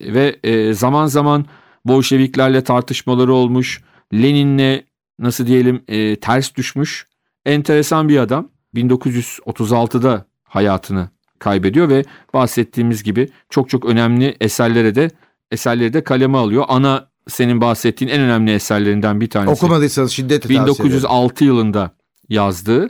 Ve 0.00 0.36
e, 0.44 0.74
zaman 0.74 1.06
zaman 1.06 1.46
Bolşeviklerle 1.86 2.64
tartışmaları 2.64 3.32
olmuş. 3.32 3.82
Lenin'le 4.14 4.84
nasıl 5.18 5.46
diyelim 5.46 5.82
e, 5.88 6.16
ters 6.16 6.54
düşmüş. 6.54 7.06
Enteresan 7.44 8.08
bir 8.08 8.18
adam. 8.18 8.48
1936'da 8.74 10.26
hayatını 10.44 11.08
kaybediyor 11.38 11.88
ve 11.88 12.04
bahsettiğimiz 12.34 13.02
gibi 13.02 13.28
çok 13.50 13.70
çok 13.70 13.84
önemli 13.84 14.36
eserlere 14.40 14.94
de 14.94 15.10
eserleri 15.50 15.92
de 15.92 16.04
kaleme 16.04 16.38
alıyor. 16.38 16.64
Ana 16.68 17.08
senin 17.28 17.60
bahsettiğin 17.60 18.10
en 18.10 18.20
önemli 18.20 18.52
eserlerinden 18.52 19.20
bir 19.20 19.30
tanesi. 19.30 19.52
Okumadıysanız 19.52 20.12
şiddetle 20.12 20.54
tavsiye 20.54 20.58
ederim. 20.58 20.84
1906 20.84 21.44
yılında 21.44 21.90
yazdığı 22.28 22.88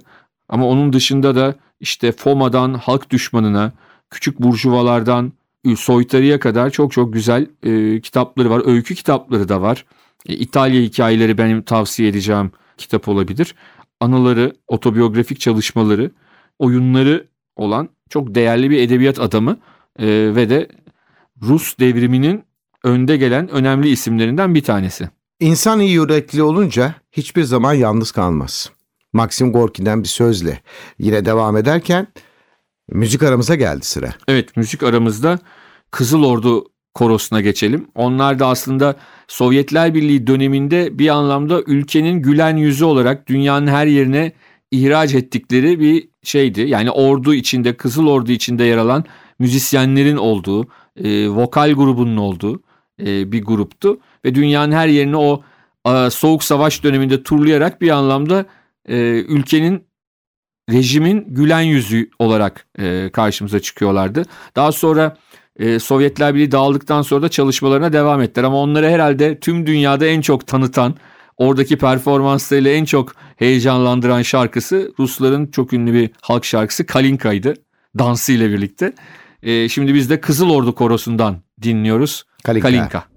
ama 0.48 0.66
onun 0.66 0.92
dışında 0.92 1.36
da 1.36 1.54
işte 1.80 2.12
FOMA'dan 2.12 2.74
halk 2.74 3.10
düşmanına, 3.10 3.72
küçük 4.10 4.40
burjuvalardan 4.40 5.32
soytarıya 5.74 6.40
kadar 6.40 6.70
çok 6.70 6.92
çok 6.92 7.12
güzel 7.12 7.46
e, 7.62 8.00
kitapları 8.00 8.50
var. 8.50 8.62
Öykü 8.66 8.94
kitapları 8.94 9.48
da 9.48 9.62
var. 9.62 9.84
E, 10.26 10.34
İtalya 10.34 10.80
hikayeleri 10.80 11.38
benim 11.38 11.62
tavsiye 11.62 12.08
edeceğim 12.08 12.50
kitap 12.78 13.08
olabilir. 13.08 13.54
Anıları, 14.00 14.52
otobiyografik 14.68 15.40
çalışmaları, 15.40 16.10
oyunları 16.58 17.26
olan 17.56 17.88
çok 18.10 18.34
değerli 18.34 18.70
bir 18.70 18.78
edebiyat 18.78 19.20
adamı 19.20 19.58
e, 19.98 20.06
ve 20.34 20.50
de 20.50 20.68
Rus 21.42 21.78
devriminin 21.78 22.44
önde 22.84 23.16
gelen 23.16 23.48
önemli 23.48 23.88
isimlerinden 23.88 24.54
bir 24.54 24.62
tanesi. 24.62 25.08
İnsan 25.40 25.80
iyi 25.80 25.92
yürekli 25.92 26.42
olunca 26.42 26.94
hiçbir 27.12 27.42
zaman 27.42 27.74
yalnız 27.74 28.10
kalmaz. 28.10 28.70
Maxim 29.12 29.52
Gorki'den 29.52 30.02
bir 30.02 30.08
sözle 30.08 30.60
yine 30.98 31.24
devam 31.24 31.56
ederken 31.56 32.06
müzik 32.88 33.22
aramıza 33.22 33.54
geldi 33.54 33.86
sıra. 33.86 34.14
Evet 34.28 34.56
müzik 34.56 34.82
aramızda 34.82 35.38
Kızıl 35.90 36.22
Ordu 36.22 36.64
korosuna 36.94 37.40
geçelim. 37.40 37.86
Onlar 37.94 38.38
da 38.38 38.46
aslında 38.46 38.96
Sovyetler 39.28 39.94
Birliği 39.94 40.26
döneminde 40.26 40.98
bir 40.98 41.08
anlamda 41.08 41.62
ülkenin 41.66 42.22
gülen 42.22 42.56
yüzü 42.56 42.84
olarak 42.84 43.28
dünyanın 43.28 43.66
her 43.66 43.86
yerine 43.86 44.32
ihraç 44.70 45.14
ettikleri 45.14 45.80
bir 45.80 46.08
şeydi. 46.22 46.60
Yani 46.60 46.90
ordu 46.90 47.34
içinde, 47.34 47.76
Kızıl 47.76 48.06
Ordu 48.06 48.32
içinde 48.32 48.64
yer 48.64 48.76
alan 48.76 49.04
müzisyenlerin 49.38 50.16
olduğu, 50.16 50.66
e, 50.96 51.28
vokal 51.28 51.72
grubunun 51.72 52.16
olduğu 52.16 52.62
e, 53.00 53.32
bir 53.32 53.44
gruptu. 53.44 53.98
Ve 54.24 54.34
dünyanın 54.34 54.72
her 54.72 54.88
yerine 54.88 55.16
o 55.16 55.42
e, 55.88 56.10
Soğuk 56.10 56.44
Savaş 56.44 56.84
döneminde 56.84 57.22
turlayarak 57.22 57.80
bir 57.80 57.90
anlamda 57.90 58.46
e, 58.88 58.96
ülkenin 59.28 59.85
rejimin 60.70 61.24
gülen 61.28 61.60
yüzü 61.60 62.10
olarak 62.18 62.66
e, 62.78 63.10
karşımıza 63.12 63.60
çıkıyorlardı. 63.60 64.22
Daha 64.56 64.72
sonra 64.72 65.16
e, 65.58 65.78
Sovyetler 65.78 66.34
Birliği 66.34 66.52
dağıldıktan 66.52 67.02
sonra 67.02 67.22
da 67.22 67.28
çalışmalarına 67.28 67.92
devam 67.92 68.22
ettiler. 68.22 68.44
Ama 68.44 68.56
onları 68.56 68.88
herhalde 68.88 69.40
tüm 69.40 69.66
dünyada 69.66 70.06
en 70.06 70.20
çok 70.20 70.46
tanıtan, 70.46 70.94
oradaki 71.36 71.78
performanslarıyla 71.78 72.70
en 72.70 72.84
çok 72.84 73.12
heyecanlandıran 73.36 74.22
şarkısı 74.22 74.92
Rusların 74.98 75.46
çok 75.46 75.72
ünlü 75.72 75.92
bir 75.92 76.10
halk 76.20 76.44
şarkısı 76.44 76.86
Kalinka'ydı. 76.86 77.54
Dansı 77.98 78.32
ile 78.32 78.50
birlikte. 78.50 78.92
E, 79.42 79.68
şimdi 79.68 79.94
biz 79.94 80.10
de 80.10 80.20
Kızıl 80.20 80.50
Ordu 80.50 80.74
Korosu'ndan 80.74 81.36
dinliyoruz. 81.62 82.24
Kalinka. 82.44 82.68
Kalinka. 82.68 83.15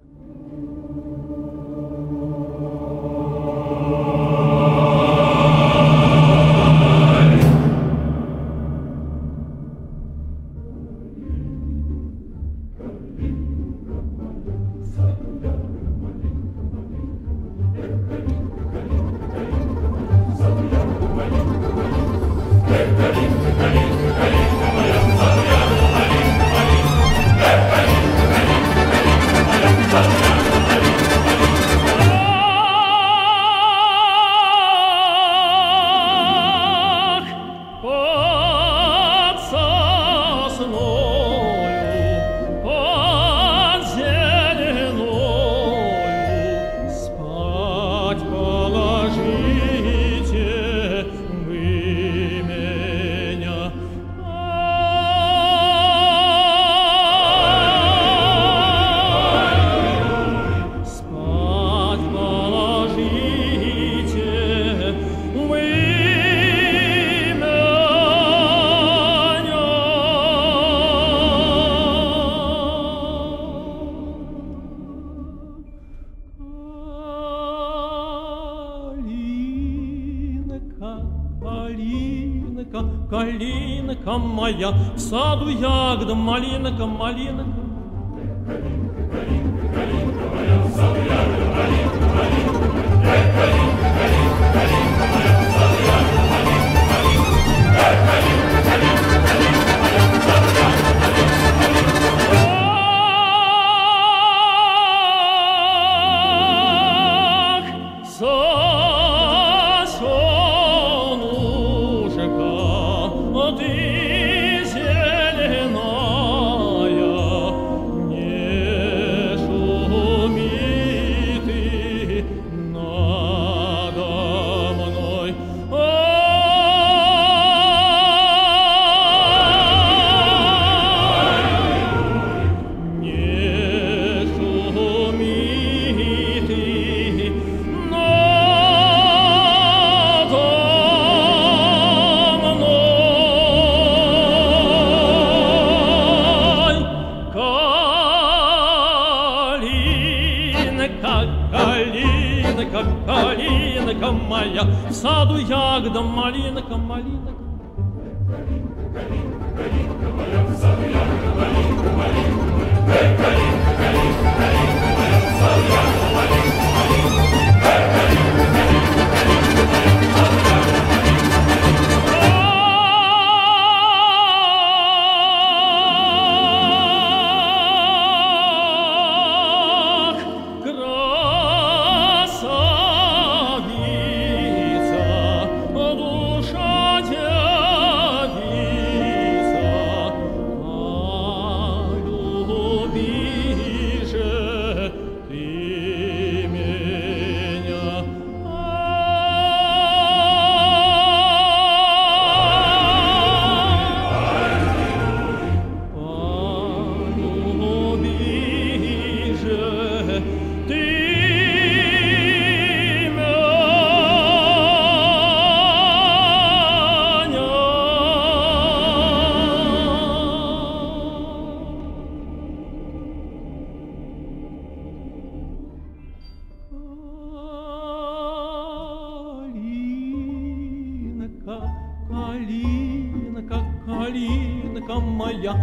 Калинка 84.06 84.18
моя, 84.18 84.72
в 84.96 85.00
саду 85.00 85.50
ягода, 85.50 86.16
малинка, 86.16 86.86
малинка. 86.86 87.59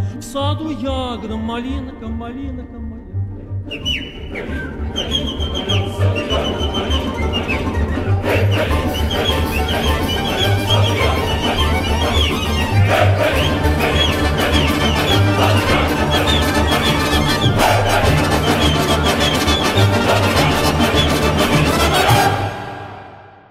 в 0.06 0.22
саду 0.22 0.70
ягода, 0.70 1.36
малинка, 1.36 2.06
малинка 2.06 2.78
моя. 2.78 3.02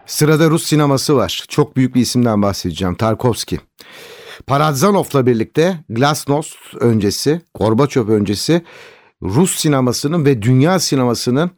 Sırada 0.05 0.49
Rus 0.49 0.63
sineması 0.63 1.15
var. 1.15 1.45
Çok 1.49 1.75
büyük 1.75 1.95
bir 1.95 2.01
isimden 2.01 2.41
bahsedeceğim. 2.41 2.95
Tarkovski. 2.95 3.59
Paradzanov'la 4.46 5.26
birlikte 5.26 5.84
Glasnost 5.88 6.56
öncesi, 6.80 7.40
Gorbaçov 7.54 8.08
öncesi 8.08 8.62
Rus 9.22 9.56
sinemasının 9.56 10.24
ve 10.24 10.42
dünya 10.42 10.78
sinemasının 10.78 11.50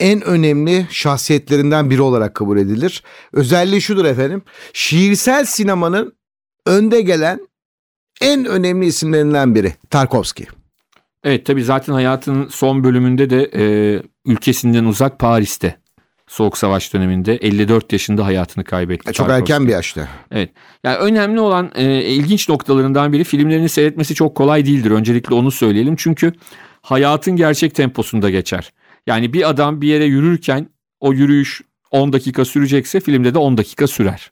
en 0.00 0.22
önemli 0.22 0.86
şahsiyetlerinden 0.90 1.90
biri 1.90 2.02
olarak 2.02 2.34
kabul 2.34 2.58
edilir. 2.58 3.02
Özelliği 3.32 3.80
şudur 3.80 4.04
efendim. 4.04 4.42
Şiirsel 4.72 5.44
sinemanın 5.44 6.12
önde 6.66 7.00
gelen 7.00 7.48
en 8.20 8.44
önemli 8.44 8.86
isimlerinden 8.86 9.54
biri 9.54 9.74
Tarkovski. 9.90 10.46
Evet 11.24 11.46
tabii 11.46 11.64
zaten 11.64 11.92
hayatının 11.92 12.48
son 12.48 12.84
bölümünde 12.84 13.30
de 13.30 13.50
e, 13.54 13.64
ülkesinden 14.26 14.84
uzak 14.84 15.18
Paris'te 15.18 15.83
Soğuk 16.34 16.58
Savaş 16.58 16.94
döneminde 16.94 17.36
54 17.36 17.92
yaşında 17.92 18.26
hayatını 18.26 18.64
kaybetti. 18.64 19.12
Çok 19.12 19.26
Tarkovski. 19.26 19.52
erken 19.52 19.66
bir 19.66 19.72
yaşta. 19.72 20.08
Evet. 20.30 20.50
Yani 20.84 20.96
önemli 20.96 21.40
olan 21.40 21.70
e, 21.74 22.02
ilginç 22.02 22.48
noktalarından 22.48 23.12
biri 23.12 23.24
filmlerini 23.24 23.68
seyretmesi 23.68 24.14
çok 24.14 24.34
kolay 24.34 24.66
değildir. 24.66 24.90
Öncelikle 24.90 25.34
onu 25.34 25.50
söyleyelim. 25.50 25.96
Çünkü 25.96 26.32
hayatın 26.82 27.36
gerçek 27.36 27.74
temposunda 27.74 28.30
geçer. 28.30 28.72
Yani 29.06 29.32
bir 29.32 29.48
adam 29.48 29.80
bir 29.80 29.88
yere 29.88 30.04
yürürken 30.04 30.68
o 31.00 31.12
yürüyüş 31.12 31.62
10 31.90 32.12
dakika 32.12 32.44
sürecekse 32.44 33.00
filmde 33.00 33.34
de 33.34 33.38
10 33.38 33.56
dakika 33.58 33.86
sürer. 33.86 34.30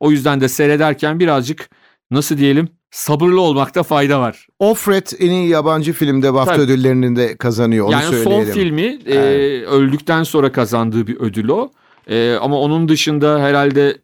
O 0.00 0.10
yüzden 0.10 0.40
de 0.40 0.48
seyrederken 0.48 1.20
birazcık 1.20 1.70
nasıl 2.10 2.38
diyelim 2.38 2.68
sabırlı 2.90 3.40
olmakta 3.40 3.82
fayda 3.82 4.20
var. 4.20 4.46
Offred 4.58 5.06
en 5.18 5.30
iyi 5.30 5.48
yabancı 5.48 5.92
filmde 5.92 6.34
BAFTA 6.34 6.52
Tabii. 6.52 6.62
ödüllerini 6.62 7.16
de 7.16 7.36
kazanıyor. 7.36 7.86
Onu 7.86 7.92
yani 7.92 8.04
son 8.04 8.12
söyleyelim. 8.24 8.54
filmi 8.54 8.98
e, 9.06 9.18
öldükten 9.62 10.22
sonra 10.22 10.52
kazandığı 10.52 11.06
bir 11.06 11.16
ödül 11.16 11.48
o. 11.48 11.70
E, 12.06 12.34
ama 12.34 12.60
onun 12.60 12.88
dışında 12.88 13.40
herhalde 13.40 13.98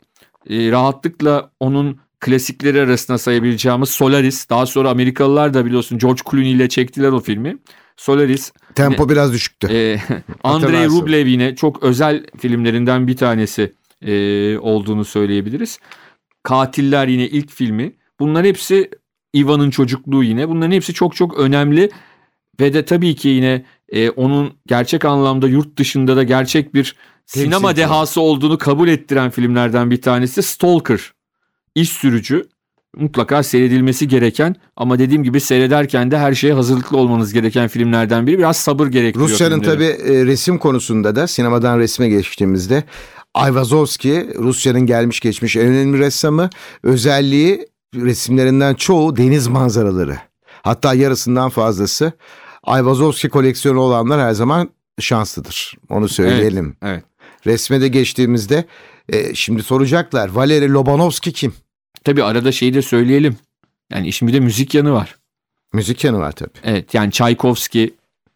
e, 0.51 0.71
rahatlıkla 0.71 1.51
onun 1.61 1.99
klasikleri 2.21 2.81
arasında 2.81 3.19
sayabileceğimiz 3.19 3.89
Solaris. 3.89 4.51
Daha 4.51 4.67
sonra 4.67 4.91
Amerikalılar 4.91 5.55
da 5.55 5.65
biliyorsun 5.65 5.99
George 5.99 6.23
Clooney 6.31 6.53
ile 6.53 6.69
çektiler 6.69 7.13
o 7.13 7.21
filmi. 7.21 7.59
Solaris. 7.97 8.53
Tempo 8.75 9.09
biraz 9.09 9.33
düşüktü. 9.33 9.69
E, 9.71 10.01
Andrei. 10.45 10.87
Rublev 10.87 11.27
yine 11.27 11.57
çok 11.57 11.83
özel 11.83 12.27
filmlerinden 12.39 13.07
bir 13.07 13.17
tanesi 13.17 13.73
e, 14.03 14.59
olduğunu 14.59 15.05
söyleyebiliriz. 15.05 15.79
Katiller 16.43 17.09
yine 17.09 17.29
ilk 17.29 17.51
filmi. 17.51 17.93
Bunlar 18.21 18.45
hepsi 18.45 18.91
Ivan'ın 19.37 19.71
çocukluğu 19.71 20.25
yine. 20.25 20.49
Bunların 20.49 20.73
hepsi 20.73 20.95
çok 20.95 21.17
çok 21.17 21.39
önemli 21.39 21.91
ve 22.61 22.75
de 22.75 22.85
tabii 22.85 23.15
ki 23.15 23.29
yine 23.29 23.65
e, 23.89 24.11
onun 24.11 24.53
gerçek 24.67 25.05
anlamda 25.05 25.49
yurt 25.49 25.79
dışında 25.79 26.17
da 26.17 26.23
gerçek 26.23 26.75
bir 26.75 26.97
sinema 27.27 27.69
Temsilci. 27.69 27.77
dehası 27.77 28.21
olduğunu 28.21 28.59
kabul 28.59 28.89
ettiren 28.89 29.31
filmlerden 29.31 29.91
bir 29.91 30.03
tanesi 30.03 30.43
Stalker. 30.43 31.13
İş 31.75 31.89
sürücü 31.89 32.49
mutlaka 32.97 33.43
seyredilmesi 33.43 34.09
gereken 34.09 34.57
ama 34.77 34.99
dediğim 34.99 35.25
gibi 35.25 35.41
seyrederken 35.41 36.11
de 36.11 36.19
her 36.19 36.35
şeye 36.35 36.55
hazırlıklı 36.55 36.97
olmanız 36.97 37.33
gereken 37.33 37.69
filmlerden 37.69 38.27
biri. 38.27 38.39
Biraz 38.39 38.57
sabır 38.57 38.87
gerektiriyor. 38.87 39.31
Rusya'nın 39.31 39.61
tabii 39.61 39.85
e, 39.85 40.27
resim 40.27 40.59
konusunda 40.59 41.17
da 41.17 41.27
sinemadan 41.27 41.79
resme 41.79 42.09
geçtiğimizde 42.09 42.85
Ayvazovski 43.35 44.29
Rusya'nın 44.39 44.87
gelmiş 44.87 45.21
geçmiş 45.21 45.57
en 45.57 45.67
önemli 45.67 45.99
ressamı. 45.99 46.51
Özelliği 46.83 47.67
resimlerinden 47.95 48.75
çoğu 48.75 49.17
deniz 49.17 49.47
manzaraları. 49.47 50.19
Hatta 50.63 50.95
yarısından 50.95 51.51
fazlası. 51.51 52.13
Ayvazovski 52.63 53.29
koleksiyonu 53.29 53.81
olanlar 53.81 54.21
her 54.21 54.33
zaman 54.33 54.71
şanslıdır. 55.01 55.75
Onu 55.89 56.09
söyleyelim. 56.09 56.77
Evet. 56.83 57.05
Resme 57.47 57.81
de 57.81 57.89
geçtiğimizde 57.89 58.65
e, 59.09 59.35
şimdi 59.35 59.63
soracaklar. 59.63 60.29
Valeri 60.29 60.73
Lobanovski 60.73 61.33
kim? 61.33 61.55
Tabii 62.05 62.25
arada 62.25 62.53
şeyi 62.53 62.75
de 62.75 62.83
söyleyelim. 62.83 63.37
Yani 63.91 64.09
işin 64.09 64.29
bir 64.29 64.33
de 64.33 64.41
müzik 64.41 64.75
yanı 64.75 64.93
var. 64.93 65.17
Müzik 65.73 66.05
yanı 66.05 66.19
var 66.19 66.33
tabii. 66.33 66.59
Evet 66.65 66.95
yani 66.95 67.11
Tchaikovsky 67.11 67.91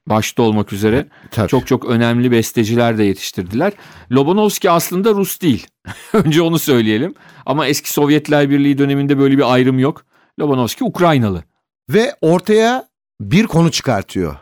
başta 0.08 0.42
olmak 0.42 0.72
üzere 0.72 1.06
tabii. 1.30 1.48
çok 1.48 1.66
çok 1.66 1.84
önemli 1.84 2.30
besteciler 2.30 2.98
de 2.98 3.04
yetiştirdiler. 3.04 3.72
Lobanovski 4.12 4.70
aslında 4.70 5.10
Rus 5.10 5.40
değil. 5.40 5.66
Önce 6.12 6.42
onu 6.42 6.58
söyleyelim. 6.58 7.14
Ama 7.46 7.66
eski 7.66 7.92
Sovyetler 7.92 8.50
Birliği 8.50 8.78
döneminde 8.78 9.18
böyle 9.18 9.38
bir 9.38 9.52
ayrım 9.52 9.78
yok. 9.78 10.04
Lobanovski 10.40 10.84
Ukraynalı. 10.84 11.44
Ve 11.90 12.14
ortaya 12.20 12.88
bir 13.20 13.46
konu 13.46 13.70
çıkartıyor. 13.70 14.36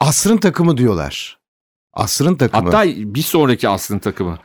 Asrın 0.00 0.36
takımı 0.36 0.76
diyorlar. 0.76 1.38
Asrın 1.92 2.34
takımı. 2.34 2.64
Hatta, 2.64 2.78
Hatta 2.78 2.90
bir 3.14 3.22
sonraki 3.22 3.68
aslın 3.68 3.98
takımı. 3.98 4.38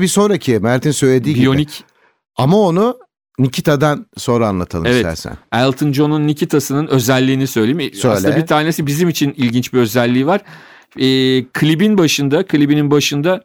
bir 0.00 0.08
sonraki 0.08 0.58
Mert'in 0.58 0.90
söylediği 0.90 1.34
gibi. 1.34 1.42
Biyonik 1.42 1.84
Ama 2.36 2.56
onu 2.56 2.98
Nikita'dan 3.38 4.06
sonra 4.16 4.48
anlatalım 4.48 4.86
Evet. 4.86 4.96
istersen. 4.96 5.36
Elton 5.52 5.92
John'un 5.92 6.26
Nikita'sının 6.26 6.86
özelliğini 6.86 7.46
söyleyeyim. 7.46 7.94
Söyle. 7.94 8.14
Aslında 8.14 8.36
bir 8.36 8.46
tanesi 8.46 8.86
bizim 8.86 9.08
için 9.08 9.34
ilginç 9.36 9.72
bir 9.72 9.78
özelliği 9.78 10.26
var. 10.26 10.40
Ee, 10.96 11.44
klibin 11.52 11.98
başında, 11.98 12.46
klibinin 12.46 12.90
başında 12.90 13.44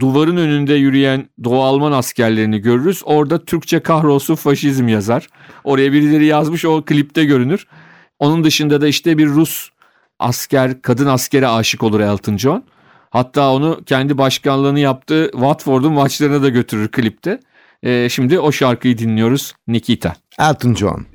duvarın 0.00 0.36
önünde 0.36 0.74
yürüyen 0.74 1.28
Doğu 1.44 1.62
Alman 1.62 1.92
askerlerini 1.92 2.58
görürüz. 2.58 3.02
Orada 3.04 3.44
Türkçe 3.44 3.80
kahrolsun 3.80 4.34
faşizm 4.34 4.88
yazar. 4.88 5.28
Oraya 5.64 5.92
birileri 5.92 6.26
yazmış 6.26 6.64
o 6.64 6.82
klipte 6.84 7.24
görünür. 7.24 7.66
Onun 8.18 8.44
dışında 8.44 8.80
da 8.80 8.88
işte 8.88 9.18
bir 9.18 9.26
Rus 9.26 9.68
asker, 10.18 10.82
kadın 10.82 11.06
askere 11.06 11.48
aşık 11.48 11.82
olur 11.82 12.00
Elton 12.00 12.36
John. 12.36 12.64
Hatta 13.10 13.52
onu 13.52 13.80
kendi 13.86 14.18
başkanlığını 14.18 14.80
yaptığı 14.80 15.28
Watford'un 15.32 15.92
maçlarına 15.92 16.42
da 16.42 16.48
götürür 16.48 16.88
klipte. 16.88 17.40
Ee, 17.82 18.08
şimdi 18.08 18.38
o 18.40 18.52
şarkıyı 18.52 18.98
dinliyoruz. 18.98 19.54
Nikita. 19.68 20.14
Elton 20.38 20.74
John. 20.74 21.06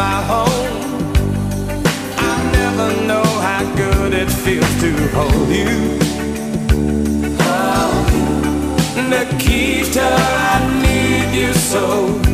My 0.00 0.22
home. 0.32 0.76
I 2.30 2.34
never 2.58 2.88
know 3.08 3.28
how 3.46 3.62
good 3.76 4.14
it 4.14 4.30
feels 4.44 4.74
to 4.82 4.90
hold 5.16 5.48
you. 5.62 5.76
Oh, 7.40 7.92
Nikita, 9.10 10.08
I 10.52 10.58
need 10.84 11.30
you 11.40 11.52
so. 11.52 12.29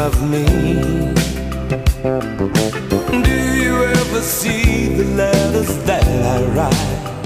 Of 0.00 0.30
me? 0.30 0.46
Do 3.22 3.36
you 3.64 3.84
ever 3.84 4.20
see 4.22 4.94
the 4.94 5.04
letters 5.04 5.76
that 5.84 6.04
I 6.34 6.36
write? 6.54 7.16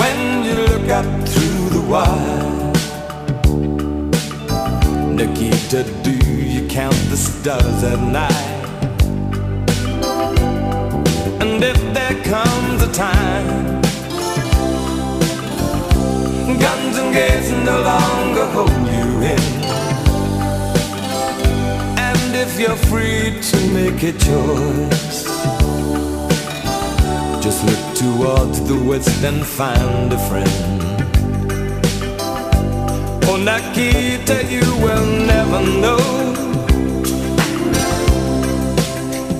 When 0.00 0.44
you 0.44 0.54
look 0.70 0.88
up 0.90 1.06
through 1.28 1.68
the 1.76 1.82
wire, 1.92 2.72
Nikita, 5.14 5.84
do 6.02 6.16
you 6.54 6.66
count 6.66 7.00
the 7.10 7.16
stars 7.16 7.84
at 7.84 8.00
night? 8.00 8.50
And 11.42 11.62
if 11.62 11.78
there 11.94 12.16
comes 12.24 12.82
a 12.82 12.92
time 12.92 13.59
you're 22.60 22.76
free 22.76 23.40
to 23.40 23.56
make 23.72 24.02
a 24.02 24.12
choice, 24.12 25.24
just 27.42 27.64
look 27.64 27.84
towards 27.96 28.60
the 28.68 28.76
west 28.86 29.24
and 29.24 29.46
find 29.46 30.12
a 30.12 30.18
friend. 30.28 30.82
Oh, 33.24 33.38
Nikita, 33.38 34.44
you 34.44 34.66
will 34.84 35.06
never 35.24 35.62
know 35.80 36.04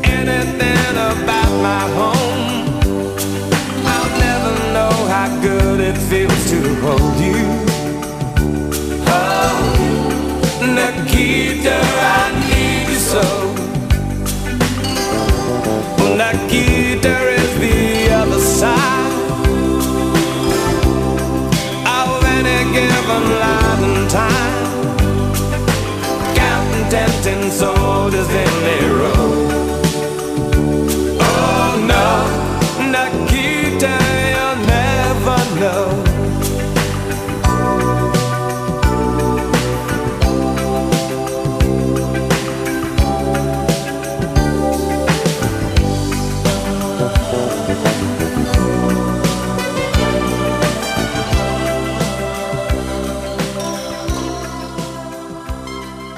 anything 0.03 0.95
about 1.13 1.53
my 1.69 1.85
home. 2.01 2.81
I'll 3.85 4.13
never 4.19 4.53
know 4.73 4.95
how 5.13 5.29
good 5.43 5.81
it 5.81 5.99
feels 6.09 6.51
to 6.53 6.61
hold 6.81 7.17
you. 7.21 7.45
Oh, 9.13 9.57
Nikita, 10.63 11.77
I 11.77 12.49
need 12.49 12.70
so. 13.11 13.21
Oh, 15.99 16.15
Nikita 16.17 16.71
is 16.71 16.80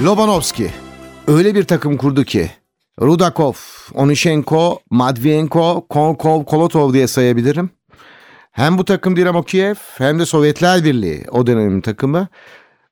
Lobanovski 0.04 0.70
öyle 1.26 1.54
bir 1.54 1.64
takım 1.64 1.96
kurdu 1.96 2.24
ki 2.24 2.50
Rudakov, 3.00 3.52
Onyshenko, 3.94 4.80
Matvienko, 4.90 5.86
Konkov, 5.88 6.44
Kolotov 6.44 6.92
diye 6.92 7.06
sayabilirim. 7.06 7.70
Hem 8.52 8.78
bu 8.78 8.84
takım 8.84 9.16
Dinamo 9.16 9.42
Kiev 9.42 9.74
hem 9.98 10.18
de 10.18 10.26
Sovyetler 10.26 10.84
Birliği 10.84 11.24
o 11.30 11.46
dönemin 11.46 11.80
takımı. 11.80 12.28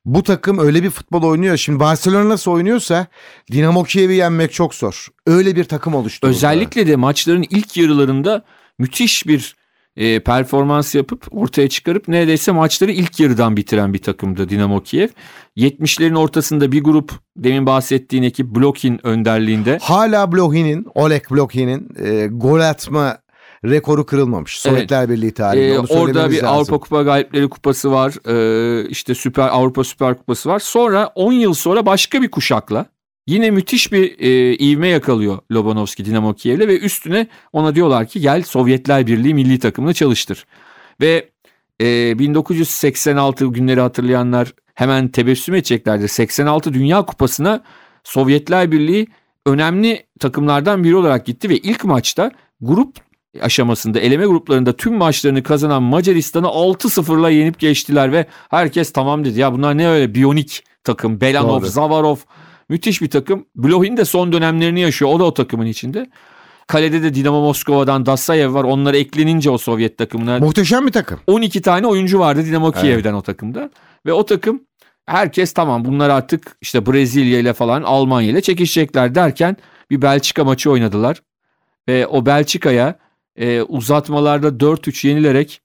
Bu 0.05 0.22
takım 0.22 0.59
öyle 0.59 0.82
bir 0.82 0.91
futbol 0.91 1.22
oynuyor. 1.22 1.57
Şimdi 1.57 1.80
Barcelona 1.80 2.28
nasıl 2.28 2.51
oynuyorsa 2.51 3.07
Dinamo 3.53 3.84
Kiev'i 3.84 4.14
yenmek 4.14 4.53
çok 4.53 4.74
zor. 4.74 5.09
Öyle 5.26 5.57
bir 5.57 5.64
takım 5.64 5.95
oluşturdular. 5.95 6.37
Özellikle 6.37 6.87
de 6.87 6.97
maçların 6.97 7.47
ilk 7.51 7.76
yarılarında 7.76 8.45
müthiş 8.78 9.26
bir 9.26 9.57
e, 9.97 10.20
performans 10.20 10.95
yapıp 10.95 11.26
ortaya 11.30 11.68
çıkarıp 11.68 12.09
neredeyse 12.09 12.53
maçları 12.53 12.93
ilk 12.93 13.20
yarıdan 13.20 13.57
bitiren 13.57 13.95
bir 13.95 13.99
takımdı 13.99 14.49
Dinamo 14.49 14.82
Kiev. 14.82 15.09
70'lerin 15.57 16.18
ortasında 16.18 16.72
bir 16.72 16.84
grup 16.84 17.12
demin 17.36 17.66
bahsettiğin 17.66 18.22
ekip 18.22 18.47
Blokin 18.47 19.07
önderliğinde 19.07 19.78
Hala 19.82 20.32
Blohin'in, 20.32 20.86
Oleg 20.95 21.22
Blohin'in 21.30 21.88
e, 22.05 22.26
gol 22.26 22.61
atma 22.61 23.18
rekoru 23.64 24.07
kırılmamış. 24.07 24.61
Sovyetler 24.61 25.09
Birliği 25.09 25.34
tarihinde. 25.34 25.74
Ee, 25.74 25.78
Onu 25.78 25.86
orada 25.91 26.30
bir 26.30 26.43
lazım. 26.43 26.49
Avrupa 26.49 26.78
Kupa 26.78 27.03
Galipleri 27.03 27.49
Kupası 27.49 27.93
var. 27.93 28.14
Ee, 28.26 28.88
işte 28.88 29.14
Süper 29.14 29.49
Avrupa 29.49 29.84
Süper 29.84 30.18
Kupası 30.18 30.49
var. 30.49 30.59
Sonra 30.59 31.12
10 31.14 31.32
yıl 31.32 31.55
sonra 31.55 31.86
başka 31.86 32.22
bir 32.22 32.30
kuşakla 32.30 32.86
yine 33.31 33.51
müthiş 33.51 33.93
bir 33.93 34.18
e, 34.18 34.57
ivme 34.57 34.89
yakalıyor 34.89 35.39
Lobanovski 35.53 36.05
Dinamo 36.05 36.35
Kiev'le 36.35 36.68
ve 36.68 36.78
üstüne 36.78 37.26
ona 37.53 37.74
diyorlar 37.74 38.07
ki 38.07 38.20
gel 38.20 38.43
Sovyetler 38.43 39.07
Birliği 39.07 39.35
milli 39.35 39.59
takımını 39.59 39.95
çalıştır. 39.95 40.47
Ve 41.01 41.28
e, 41.81 42.18
1986 42.18 43.47
günleri 43.47 43.81
hatırlayanlar 43.81 44.53
hemen 44.74 45.09
tebessüm 45.09 45.55
edeceklerdir. 45.55 46.09
86 46.09 46.74
Dünya 46.74 47.03
Kupası'na 47.03 47.62
Sovyetler 48.05 48.72
Birliği 48.72 49.07
önemli 49.47 50.07
takımlardan 50.20 50.85
biri 50.85 50.97
olarak 50.97 51.26
gitti 51.26 51.49
ve 51.49 51.57
ilk 51.57 51.85
maçta 51.85 52.31
grup 52.61 52.97
aşamasında 53.41 54.01
eleme 54.01 54.26
gruplarında 54.26 54.76
tüm 54.76 54.95
maçlarını 54.95 55.43
kazanan 55.43 55.83
Macaristan'ı 55.83 56.47
6-0'la 56.47 57.31
yenip 57.31 57.59
geçtiler 57.59 58.12
ve 58.12 58.26
herkes 58.51 58.93
tamam 58.93 59.24
dedi. 59.24 59.41
Ya 59.41 59.53
bunlar 59.53 59.78
ne 59.78 59.89
öyle 59.89 60.14
biyonik 60.14 60.64
takım. 60.85 61.20
Belanov, 61.20 61.61
Doğru. 61.61 61.66
Zavarov 61.66 62.16
Müthiş 62.71 63.03
bir 63.03 63.11
takım. 63.11 63.47
Blohin 63.57 63.97
de 63.97 64.05
son 64.05 64.33
dönemlerini 64.33 64.81
yaşıyor. 64.81 65.11
O 65.11 65.21
da 65.21 65.25
o 65.25 65.35
takımın 65.35 65.66
içinde. 65.66 66.11
Kalede 66.66 67.03
de 67.03 67.14
Dinamo 67.14 67.41
Moskova'dan 67.41 68.07
Dasayev 68.07 68.55
var. 68.55 68.64
Onları 68.64 68.97
eklenince 68.97 69.51
o 69.51 69.59
Sovyet 69.59 69.99
takımına. 69.99 70.39
Muhteşem 70.39 70.87
bir 70.87 70.93
takım. 70.93 71.21
12 71.27 71.62
tane 71.62 71.87
oyuncu 71.87 72.18
vardı 72.18 72.45
Dinamo 72.45 72.71
evet. 72.75 72.81
Kiev'den 72.81 73.12
o 73.12 73.23
takımda. 73.23 73.71
Ve 74.07 74.12
o 74.12 74.27
takım 74.27 74.62
herkes 75.07 75.53
tamam 75.53 75.85
bunlar 75.85 76.11
artık 76.11 76.57
işte 76.61 76.87
Brezilya 76.87 77.39
ile 77.39 77.53
falan 77.53 77.83
Almanya 77.83 78.31
ile 78.31 78.41
çekişecekler 78.41 79.14
derken 79.14 79.57
bir 79.91 80.03
Belçika 80.03 80.45
maçı 80.45 80.71
oynadılar. 80.71 81.23
Ve 81.89 82.07
o 82.07 82.27
Belçika'ya 82.27 82.99
e, 83.37 83.62
uzatmalarda 83.62 84.49
4-3 84.49 85.07
yenilerek 85.09 85.61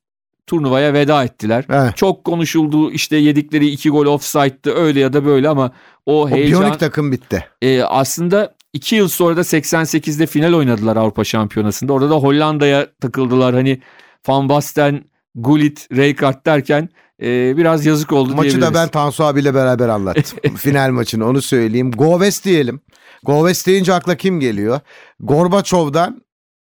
turnuvaya 0.48 0.94
veda 0.94 1.24
ettiler. 1.24 1.66
Evet. 1.70 1.98
Çok 1.98 2.24
konuşuldu 2.24 2.92
işte 2.92 3.16
yedikleri 3.18 3.68
iki 3.68 3.90
gol 3.90 4.06
offside'dı 4.06 4.74
öyle 4.74 5.00
ya 5.00 5.14
da 5.14 5.26
böyle 5.26 5.50
ama 5.50 5.72
o 6.06 6.30
heyecan. 6.30 6.58
O 6.58 6.62
biyonik 6.62 6.80
takım 6.80 7.12
bitti. 7.12 7.48
E, 7.62 7.84
aslında 7.84 8.56
2 8.74 8.96
yıl 8.96 9.08
sonra 9.08 9.38
da 9.38 9.42
88'de 9.42 10.26
final 10.26 10.54
oynadılar 10.54 10.98
Avrupa 10.98 11.24
Şampiyonası'nda. 11.24 11.94
Orada 11.94 12.10
da 12.10 12.16
Hollanda'ya 12.16 12.88
takıldılar. 13.02 13.56
Hani 13.56 13.82
Van 14.28 14.50
Basten, 14.50 15.04
Gullit, 15.36 15.88
Rijkaard 15.92 16.46
derken 16.46 16.90
e, 17.22 17.58
biraz 17.58 17.86
yazık 17.86 18.12
oldu 18.12 18.36
Maçı 18.36 18.62
da 18.62 18.74
ben 18.74 18.88
Tansu 18.88 19.24
abiyle 19.24 19.54
beraber 19.54 19.90
anlattım. 19.90 20.56
final 20.58 20.92
maçını 20.92 21.28
onu 21.28 21.42
söyleyeyim. 21.42 21.92
Goves 21.92 22.44
diyelim. 22.44 22.82
Goves 23.24 23.68
deyince 23.68 23.94
akla 23.94 24.16
kim 24.16 24.40
geliyor? 24.40 24.80
Gorbaçov'dan 25.20 26.22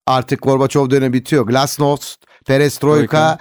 artık 0.07 0.41
Gorbaçov 0.41 0.89
dönemi 0.89 1.13
bitiyor. 1.13 1.45
Glasnost, 1.47 2.25
Perestroika, 2.45 3.37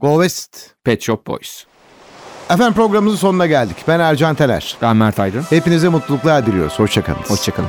Goves. 0.00 0.48
Pet 0.84 1.02
Shop 1.02 1.26
Boys. 1.26 1.64
Efendim 2.50 2.72
programımızın 2.74 3.16
sonuna 3.16 3.46
geldik. 3.46 3.76
Ben 3.88 4.00
Ercan 4.00 4.34
Teler. 4.34 4.76
Ben 4.82 4.96
Mert 4.96 5.18
Aydın. 5.18 5.42
Hepinize 5.42 5.88
mutluluklar 5.88 6.46
diliyoruz. 6.46 6.78
Hoşçakalın. 6.78 7.18
Hoşçakalın. 7.28 7.68